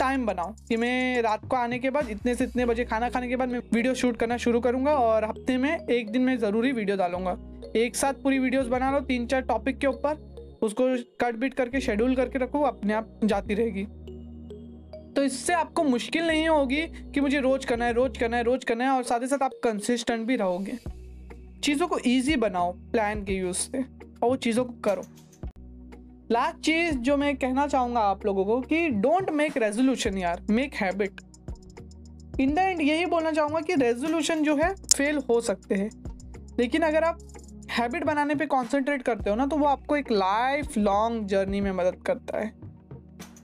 टाइम 0.00 0.26
बनाओ 0.26 0.52
कि 0.68 0.76
मैं 0.76 1.22
रात 1.22 1.46
को 1.46 1.56
आने 1.56 1.78
के 1.78 1.90
बाद 1.90 2.08
इतने 2.10 2.34
से 2.34 2.44
इतने 2.44 2.64
बजे 2.66 2.84
खाना 2.84 3.08
खाने 3.08 3.28
के 3.28 3.36
बाद 3.36 3.48
मैं 3.48 3.60
वीडियो 3.72 3.94
शूट 3.94 4.16
करना 4.16 4.36
शुरू 4.36 4.60
करूँगा 4.60 4.94
और 4.94 5.24
हफ़्ते 5.24 5.56
में 5.56 5.70
एक 5.78 6.10
दिन 6.10 6.22
में 6.22 6.36
ज़रूरी 6.38 6.72
वीडियो 6.72 6.96
डालूँगा। 6.96 7.36
एक 7.76 7.96
साथ 7.96 8.22
पूरी 8.22 8.38
वीडियोस 8.38 8.66
बना 8.66 8.90
लो, 8.90 9.00
तीन 9.00 9.26
चार 9.26 9.40
टॉपिक 9.40 9.78
के 9.78 9.86
ऊपर, 9.86 10.58
उसको 10.62 10.84
कट 11.20 11.36
बिट 11.36 11.54
करके 11.54 11.80
शेड्यूल 11.80 12.14
करके 12.16 12.38
रखो 12.38 12.62
अपने 12.62 12.94
आप 12.94 13.20
जाती 13.24 13.54
रहेगी। 13.54 13.86
तो 15.16 15.22
इससे 15.24 15.52
आपको 15.52 15.82
मुश्किल 15.82 16.26
नहीं 16.26 16.48
होगी 16.48 16.82
कि 17.14 17.20
मुझे 17.20 17.40
रोज 17.40 17.64
करना 17.64 17.84
है, 17.84 17.92
रोज 17.92 18.18
करना 18.18 18.36
है, 18.36 18.42
रोज 18.42 18.64
करना 18.64 18.84
है 18.84 18.90
और 18.90 19.02
साथ 19.02 19.20
ही 19.20 19.26
साथ 19.26 19.42
आप 19.42 19.52
कंसिस्टेंट 19.64 20.26
भी 20.26 20.36
रहोगे। 20.36 20.78
चीज़ों 21.64 21.88
को 21.88 21.98
ईजी 22.06 22.36
बनाओ 22.36 22.72
प्लान 22.72 23.24
के 23.24 23.32
यूज़ 23.32 23.56
से, 23.56 23.78
और 23.78 24.28
वो 24.28 24.36
चीज़ों 24.36 24.64
को 24.64 24.72
करो। 24.84 25.02
लास्ट 26.30 26.58
चीज़ 26.58 26.96
जो 26.98 27.16
मैं 27.16 27.36
कहना 27.36 27.66
चाहूँगा 27.66 28.00
आप 28.00 28.24
लोगों 28.26 28.44
को 28.44 28.60
कि 28.60 28.88
डोंट 28.88 29.30
मेक 29.30 29.56
रेजोल्यूशन 29.56 30.18
यार 30.18 30.42
make 30.50 30.74
habit 30.74 31.20
in 32.40 32.54
the 32.54 32.58
end 32.58 32.80
यही 32.80 33.06
बोलना 33.06 33.32
चाहूँगा 33.32 33.60
कि 33.60 33.74
रेजोल्यूशन 33.74 34.42
जो 34.42 34.56
है 34.56 34.74
फेल 34.86 35.18
हो 35.30 35.40
सकते 35.40 35.74
हैं। 35.74 35.90
लेकिन 36.58 36.82
अगर 36.82 37.04
आप 37.04 37.18
हैबिट 37.70 38.04
बनाने 38.04 38.34
पे 38.34 38.46
कंसंट्रेट 38.46 39.02
करते 39.02 39.30
हो 39.30 39.36
ना 39.36 39.46
तो 39.46 39.56
वो 39.56 39.66
आपको 39.66 39.96
एक 39.96 40.10
लाइफ 40.12 40.76
लॉन्ग 40.78 41.26
जर्नी 41.26 41.60
में 41.60 41.72
मदद 41.72 42.02
करता 42.06 42.38
है। 42.38 42.61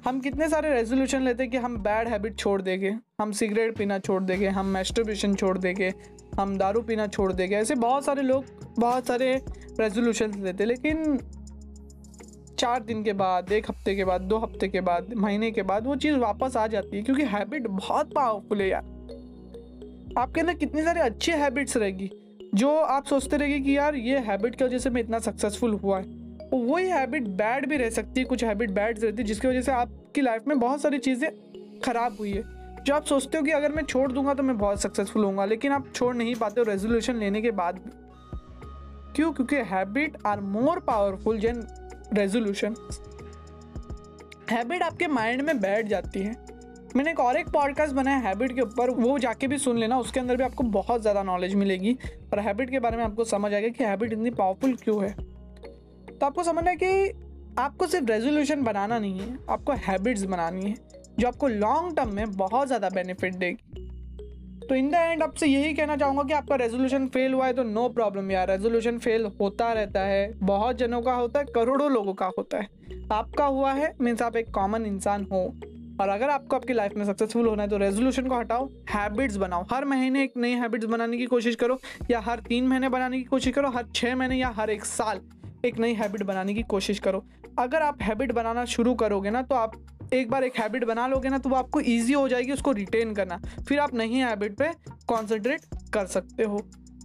हम 0.08 0.20
कितने 0.20 0.48
सारे 0.48 0.68
रेजोल्यूशन 0.74 1.22
लेते 1.22 1.42
हैं 1.42 1.50
कि 1.52 1.56
हम 1.56 1.76
बैड 1.76 2.08
हैबिट 2.08 2.36
छोड़ 2.38 2.60
देंगे, 2.62 2.94
हम 3.20 3.32
सिगरेट 3.32 3.76
पीना 3.76 3.98
छोड़ 3.98 4.22
देंगे, 4.22 4.48
हम 4.48 4.66
मेस्टरबेशन 4.66 5.34
छोड़ 5.34 5.58
देंगे, 5.58 5.92
हम 6.38 6.56
दारू 6.58 6.80
पीना 6.82 7.06
छोड़ 7.06 7.32
देंगे। 7.32 7.56
ऐसे 7.56 7.74
बहुत 7.74 8.04
सारे 8.04 8.22
लोग, 8.22 8.44
बहुत 8.78 9.06
सारे 9.06 9.34
रेजोल्यूशन 9.80 10.32
लेते 10.42 10.64
लेकिन 10.64 11.18
चार 12.58 12.82
दिन 12.82 13.02
के 13.04 13.12
बाद, 13.12 13.52
एक 13.52 13.70
हफ़्ते 13.70 13.94
के 13.96 14.04
बाद, 14.04 14.20
दो 14.20 14.38
हफ़्ते 14.38 14.68
के 14.68 14.80
बाद, 14.80 15.12
महीने 15.16 15.50
के 15.50 15.62
बाद 15.62 15.86
वो 15.86 15.96
चीज़ 15.96 16.16
वापस 16.16 16.56
आ 16.56 16.66
जाती 16.66 16.96
है, 16.96 17.02
क्योंकि 17.02 17.24
हैबिट 17.26 17.66
बहुत 17.66 18.14
पावरफुल 18.14 18.60
है 18.60 18.68
यार। 18.68 18.84
आपके 20.18 20.40
अंदर 20.40 20.54
कितनी 20.54 20.82
सारी 20.82 21.00
अच्छी 21.00 21.32
हैबिट्स 21.32 21.76
रहेगी, 21.76 22.10
जो 22.54 22.74
आप 22.76 23.06
सोचते 23.06 23.36
रहेंगे 23.36 23.60
कि 23.60 23.76
यार, 23.76 23.96
ये 23.96 24.18
हैबिट 24.20 24.54
की 24.54 24.64
वजह 24.64 24.78
से 24.78 24.90
मैं 24.90 25.02
इतना 25.02 25.18
सक्सेसफुल 25.18 25.74
हुआ 25.74 25.98
है। 25.98 26.17
वही 26.52 26.88
हैबिट 26.88 27.26
बैड 27.28 27.66
भी 27.68 27.76
रह 27.76 27.90
सकती 27.90 28.20
है, 28.20 28.26
कुछ 28.26 28.44
हैबिट 28.44 28.70
बैड 28.70 28.98
रहती 28.98 29.22
है, 29.22 29.24
जिसकी 29.24 29.48
वजह 29.48 29.62
से 29.62 29.72
आपकी 29.72 30.20
लाइफ 30.20 30.46
में 30.48 30.58
बहुत 30.58 30.80
सारी 30.80 30.98
चीज़ें 30.98 31.30
खराब 31.80 32.16
हुई 32.18 32.32
है। 32.32 32.42
जो 32.78 32.94
आप 32.94 33.04
सोचते 33.04 33.38
हो 33.38 33.44
कि 33.44 33.50
अगर 33.50 33.72
मैं 33.72 33.82
छोड़ 33.82 34.10
दूँगा 34.12 34.34
तो 34.34 34.42
मैं 34.42 34.56
बहुत 34.58 34.80
सक्सेसफुल 34.80 35.24
होऊँगा, 35.24 35.44
लेकिन 35.44 35.72
आप 35.72 35.92
छोड़ 35.94 36.14
नहीं 36.16 36.34
पाते 36.34 36.60
हो 36.60 36.66
रेजोल्यूशन 36.66 37.16
लेने 37.16 37.42
के 37.42 37.50
बाद 37.52 37.74
भी। 37.76 37.90
क्यों? 39.16 39.32
क्योंकि 39.32 39.56
habit 39.66 40.16
are 40.26 40.40
more 40.40 40.78
powerful 40.78 41.38
than 41.38 41.62
resolution 42.14 42.74
habit 44.50 44.82
आपके 44.82 45.06
माइंड 45.06 45.42
में 45.42 45.60
बैठ 45.60 45.86
जाती 45.86 46.20
है। 46.20 46.36
मैंने 46.96 47.10
एक 47.10 47.20
और 47.20 47.36
एक 47.36 47.48
पॉडकास्ट 47.48 47.94
बनाया 47.94 48.18
हैबिट 48.18 48.54
के 48.54 48.60
ऊपर, 48.60 48.90
वो 48.90 49.18
जाके 49.18 49.46
भी 49.46 49.58
सुन 49.58 49.78
लेना, 49.78 49.98
उसके 49.98 50.20
अंदर 50.20 50.36
भी 50.36 50.44
आपको 50.44 50.64
बहुत 50.64 51.00
ज़्यादा 51.02 51.22
नॉलेज 51.22 51.54
मिलेगी। 51.54 51.96
और 52.32 52.38
हैबिट 52.40 52.70
के 52.70 52.78
बारे 52.78 52.96
में 52.96 53.04
आपको 53.04 53.24
समझ 53.24 53.52
आएगा 53.54 53.68
कि 53.68 53.84
हैबिट 53.84 54.12
इतनी 54.12 54.30
पावरफुल 54.32 54.74
क्यों 54.74 55.02
है। 55.04 55.14
तो 56.20 56.26
आपको 56.26 56.42
समझना 56.42 56.70
है 56.70 56.76
कि 56.76 57.12
आपको 57.58 57.86
सिर्फ़ 57.86 58.06
रेजोल्यूशन 58.06 58.62
बनाना 58.62 58.98
नहीं 58.98 59.20
है, 59.20 59.36
आपको 59.50 59.72
हैबिट्स 59.82 60.22
बनानी 60.24 60.64
है, 60.64 60.74
जो 61.18 61.28
आपको 61.28 61.48
लॉन्ग 61.48 61.96
टर्म 61.96 62.12
में 62.14 62.36
बहुत 62.36 62.66
ज़्यादा 62.66 62.88
बेनिफिट 62.90 63.34
देगी। 63.34 63.86
तो 64.60 64.74
इन 64.74 64.90
द 64.90 64.94
एंड 64.94 65.22
आपसे 65.22 65.46
यही 65.46 65.72
कहना 65.74 65.96
चाहूँगा 65.96 66.22
कि 66.22 66.32
आपका 66.34 66.56
रेजोल्यूशन 66.56 67.06
फेल 67.08 67.32
हुआ 67.34 67.46
है 67.46 67.52
तो 67.52 67.62
नो 67.64 67.88
प्रॉब्लम 67.88 68.30
यार। 68.30 68.50
रेजोल्यूशन 68.50 68.98
फेल 68.98 69.24
होता 69.40 69.72
रहता 69.72 70.00
है। 70.00 70.32
बहुत 70.40 70.76
जनों 70.76 71.00
का 71.02 71.12
होता 71.12 71.40
है, 71.40 71.46
करोड़ों 71.54 71.90
लोगों 71.92 72.14
का 72.14 72.26
होता 72.38 72.58
है। 72.58 72.68
आपका 73.12 73.44
हुआ 73.46 73.72
है 73.72 73.92
मीन्स 74.00 74.22
आप 74.22 74.36
एक 74.36 74.50
कॉमन 74.54 74.86
इंसान 74.86 75.26
हो। 75.32 75.42
और 76.00 76.08
अगर 76.08 76.30
आपको 76.30 76.56
आपकी 76.56 76.72
लाइफ 76.72 76.92
में 76.96 77.04
सक्सेसफुल 77.04 77.46
होना 77.46 77.62
है 77.62 77.68
तो 77.68 77.76
रेजोल्यूशन 77.78 78.26
को 78.28 78.38
हटाओ 78.38 78.68
हैबिट्स 78.90 79.36
बनाओ। 79.36 79.64
हर 79.72 79.84
महीने 79.84 80.22
एक 80.24 80.36
नई 80.36 80.52
हैबिट्स 80.54 80.86
बनाने 80.86 81.18
की 81.18 81.26
कोशिश 81.26 81.56
करो, 81.56 81.78
या 82.10 82.20
हर 82.20 82.40
तीन 82.40 82.66
महीने 82.66 82.88
बनाने 82.88 83.18
की 83.18 83.24
कोशिश 83.24 83.54
करो, 83.54 83.70
हर 83.70 83.86
छः 83.94 84.14
महीने 84.16 84.36
या 84.36 84.48
हर 84.56 84.70
एक 84.70 84.84
साल। 84.84 85.20
एक 85.64 85.78
नई 85.78 85.94
हैबिट 85.94 86.22
बनाने 86.22 86.54
की 86.54 86.62
कोशिश 86.64 86.98
करो। 86.98 87.24
अगर 87.58 87.82
आप 87.82 88.02
हैबिट 88.02 88.32
बनाना 88.32 88.64
शुरू 88.66 88.94
करोगे 88.94 89.30
ना 89.30 89.42
तो 89.42 89.54
आप 89.54 89.72
एक 90.14 90.30
बार 90.30 90.44
एक 90.44 90.58
हैबिट 90.58 90.84
बना 90.84 91.06
लोगे 91.06 91.28
ना 91.28 91.38
तो 91.38 91.48
वो 91.48 91.56
आपको 91.56 91.80
ईजी 91.82 92.12
हो 92.12 92.28
जाएगी 92.28 92.52
उसको 92.52 92.72
रिटेन 92.72 93.14
करना। 93.14 93.40
फिर 93.68 93.78
आप 93.80 93.94
नई 93.94 94.14
हैबिट 94.14 94.56
पे 94.58 94.70
कॉन्सेंट्रेट 95.08 95.60
कर 95.94 96.06
सकते 96.06 96.44
हो। 96.44 96.58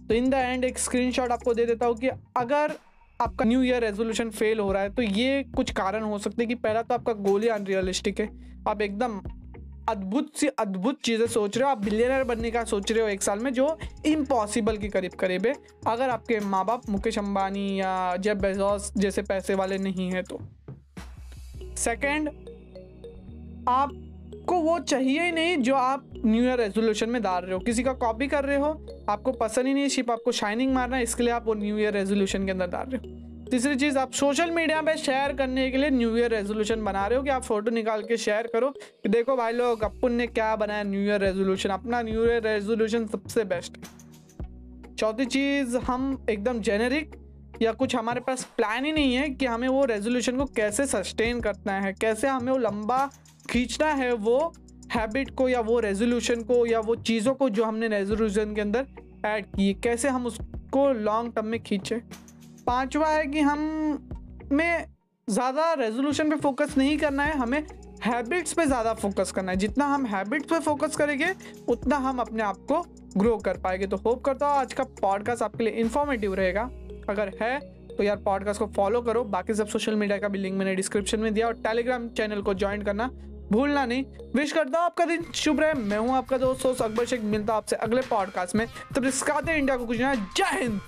तो 0.08 0.14
इन 0.14 0.30
द 0.30 0.34
एंड 0.34 0.64
एक 0.64 0.78
स्क्रीनशॉट 0.78 1.32
आपको 1.32 1.54
दे 1.54 1.66
देता 1.66 1.86
हूँ 1.86 1.96
कि 1.96 2.08
अगर 2.36 2.74
आपका 3.20 3.44
न्यू 3.44 3.62
ईयर 3.62 3.84
रेजोल्यूशन 3.84 4.30
फेल 4.30 4.58
हो 4.58 4.72
रहा 4.72 4.82
है 4.82 4.90
तो 4.90 5.02
ये 5.02 5.42
कुछ 5.56 5.70
कारण 5.72 6.02
हो 6.02 6.18
सकते 6.18 6.42
हैं 6.42 6.48
कि 6.48 6.54
पहला 6.56 6.82
तो 6.82 6.94
आपका 6.94 7.12
गोल 7.22 7.42
ही 7.42 7.48
अनरियलिस्टिक 7.48 8.20
है। 8.20 8.28
आप 8.68 8.82
एकदम 8.82 9.20
अद्भुत 9.88 10.30
सी 10.36 10.46
अद्भुत 10.48 11.00
चीज़ें 11.04 11.26
सोच 11.26 11.56
रहे 11.56 11.64
हो, 11.64 11.70
आप 11.70 11.78
बिलियनर 11.78 12.22
बनने 12.24 12.50
का 12.50 12.62
सोच 12.64 12.92
रहे 12.92 13.02
हो 13.02 13.08
एक 13.08 13.22
साल 13.22 13.38
में, 13.38 13.52
जो 13.52 13.78
इम्पॉसिबल 14.06 14.76
के 14.76 14.88
करीब 14.88 15.12
करीब 15.12 15.46
है। 15.46 15.54
अगर 15.86 16.10
आपके 16.10 16.38
माँ 16.40 16.64
बाप 16.66 16.88
मुकेश 16.90 17.18
अंबानी 17.18 17.80
या 17.80 18.16
जेब 18.16 18.40
बेजोस 18.40 18.92
जैसे 18.96 19.22
पैसे 19.22 19.54
वाले 19.54 19.78
नहीं 19.78 20.10
हैं 20.10 20.22
तो। 20.24 20.40
सेकंड 21.76 22.28
आपको 23.68 24.58
वो 24.60 24.78
चाहिए 24.78 25.22
ही 25.22 25.32
नहीं 25.32 25.56
जो 25.58 25.74
आप 25.74 26.10
न्यू 26.16 26.42
ईयर 26.44 26.58
रेजोल्यूशन 26.58 27.10
में 27.10 27.22
डाल 27.22 27.42
रहे 27.42 27.52
हो। 27.52 27.58
किसी 27.58 27.82
का 27.82 27.92
कॉपी 27.94 28.26
कर 28.28 28.44
रहे 28.44 28.56
हो, 28.56 28.70
आपको 29.08 29.32
पसंद 29.32 29.66
ही 29.66 29.74
नहीं 29.74 29.88
सिर्फ़ 29.88 30.10
आपको 30.12 30.32
शाइनिंग 30.32 30.72
मारना 30.74 30.96
है, 30.96 31.02
इसके 31.02 31.22
लिए 31.22 31.32
आप 31.32 31.46
वो 31.46 31.54
न्यू 31.54 31.78
ईयर 31.78 31.92
रेजोल्यूशन 31.92 32.44
के 32.44 32.50
अंदर 32.50 32.66
डाल 32.66 32.86
रहे 32.86 33.00
हो। 33.00 33.32
तीसरी 33.50 33.74
चीज़, 33.76 33.96
आप 33.98 34.12
सोशल 34.12 34.50
मीडिया 34.50 34.80
पे 34.82 34.96
शेयर 34.96 35.32
करने 35.36 35.70
के 35.70 35.76
लिए 35.76 35.90
न्यू 35.90 36.16
ईयर 36.16 36.30
रेजोल्यूशन 36.30 36.84
बना 36.84 37.06
रहे 37.06 37.18
हो 37.18 37.24
कि 37.24 37.30
आप 37.30 37.42
फ़ोटो 37.44 37.70
निकाल 37.70 38.02
के 38.02 38.16
शेयर 38.16 38.46
करो 38.52 38.70
कि 38.70 39.08
देखो 39.08 39.36
भाई 39.36 39.52
लोग 39.52 39.82
अपन 39.84 40.12
ने 40.12 40.26
क्या 40.26 40.54
बनाया 40.56 40.82
न्यू 40.82 41.00
ईयर 41.00 41.20
रेजोल्यूशन 41.20 41.70
अपना 41.70 42.00
न्यू 42.02 42.24
ईयर 42.24 42.42
रेजोल्यूशन 42.42 43.06
सबसे 43.06 43.44
बेस्ट 43.44 43.76
चौथी 44.98 45.24
चीज़, 45.26 45.76
हम 45.76 46.26
एकदम 46.30 46.60
जेनेरिक 46.60 47.14
या 47.62 47.72
कुछ 47.72 47.96
हमारे 47.96 48.20
पास 48.20 48.44
प्लान 48.56 48.84
ही 48.84 48.92
नहीं 48.92 49.14
है 49.14 49.28
कि 49.30 49.46
हमें 49.46 49.68
वो 49.68 49.84
रेजोल्यूशन 49.84 50.36
को 50.36 50.44
कैसे 50.56 50.86
सस्टेन 50.86 51.40
करना 51.40 51.72
है, 51.72 51.92
कैसे 51.92 52.28
हमें 52.28 52.52
वो 52.52 52.58
लंबा 52.58 53.06
खींचना 53.50 53.92
है 53.92 54.12
वो 54.14 54.52
हैबिट 54.94 55.34
को 55.34 55.48
या 55.48 55.60
वो 55.60 55.78
रेजोल्यूशन 55.80 56.42
को 56.42 56.64
या 56.66 56.80
वो 56.80 56.94
चीज़ों 56.96 57.34
को 57.34 57.48
जो 57.50 57.64
हमने 57.64 57.88
रेजोल्यूशन 57.88 58.54
के 58.54 58.60
अंदर 58.60 58.86
ऐड 59.26 59.46
की 59.46 59.72
कैसे 59.74 60.08
हम 60.08 60.26
उसको 60.26 60.90
लॉन्ग 60.92 61.34
टर्म 61.34 61.46
में 61.46 61.62
खींचें? 61.62 61.98
पांचवा 62.66 63.08
है 63.08 63.26
कि 63.26 63.40
हम 63.42 63.60
में 64.52 64.86
ज़्यादा 65.28 65.72
रेजोल्यूशन 65.74 66.30
पे 66.30 66.36
फोकस 66.38 66.76
नहीं 66.78 66.96
करना 66.98 67.22
है, 67.22 67.36
हमें 67.38 67.66
हैबिट्स 68.04 68.52
पे 68.52 68.64
ज़्यादा 68.66 68.92
फोकस 68.94 69.32
करना 69.32 69.52
है। 69.52 69.58
जितना 69.58 69.86
हम 69.86 70.06
हैबिट्स 70.06 70.50
पे 70.50 70.58
फोकस 70.60 70.96
करेंगे, 70.96 71.34
उतना 71.68 71.96
हम 71.98 72.18
अपने 72.18 72.42
आप 72.42 72.56
को 72.68 72.84
ग्रो 73.16 73.36
कर 73.38 73.58
पाएँगे। 73.58 73.86
तो 73.86 73.96
होप 73.96 74.24
करता 74.24 74.46
हूँ 74.46 74.58
आज 74.58 74.72
का 74.72 74.84
पॉडकास्ट 75.00 75.42
आपके 75.42 75.64
लिए 75.64 75.72
इन्फॉर्मेटिव 75.74 76.34
रहेगा। 76.34 76.62
अगर 77.08 77.32
है 77.42 77.58
तो 77.88 78.02
यार 78.02 78.16
पॉडकास्ट 78.18 78.60
को 78.60 78.66
फॉलो 78.76 79.00
करो। 79.02 79.22
बाकी 79.26 79.54
सब 79.54 79.66
सोशल 79.68 79.94
मीडिया 79.94 80.18
का 80.18 80.28
भी 80.28 80.38
लिंक 80.38 80.56
मैंने 80.58 80.74
डिस्क्रिप्शन 80.74 81.20
में 81.20 81.32
दिया 81.34 81.46
और 81.46 81.54
टेलीग्राम 81.64 82.08
चैनल 82.10 82.42
को 82.42 82.54
ज्वाइन 82.54 82.82
करना 82.82 83.10
भूलना 83.52 83.84
नहीं। 83.86 84.04
विश 84.34 84.52
करता 84.52 84.78
हूँ 84.78 84.86
आपका 84.86 85.04
दिन 85.04 85.24
शुभ 85.34 85.60
रहे। 85.60 85.74
मैं 85.74 85.98
हूँ 85.98 86.14
आपका 86.16 86.38
दोस्त 86.38 86.66
अकबर 86.82 87.04
शेख। 87.04 87.22
मिलता 87.22 87.52
हूँ 87.52 87.62
आपसे 87.62 87.76
अगले 87.78 88.02
पॉडकास्ट 88.02 88.54
में। 88.54 88.66
तब 88.96 89.10
तो 89.10 89.52
इंडिया 89.52 89.76
को 89.76 89.86
कुछ 89.86 89.96
जय 89.96 90.58
हिंद! 90.60 90.80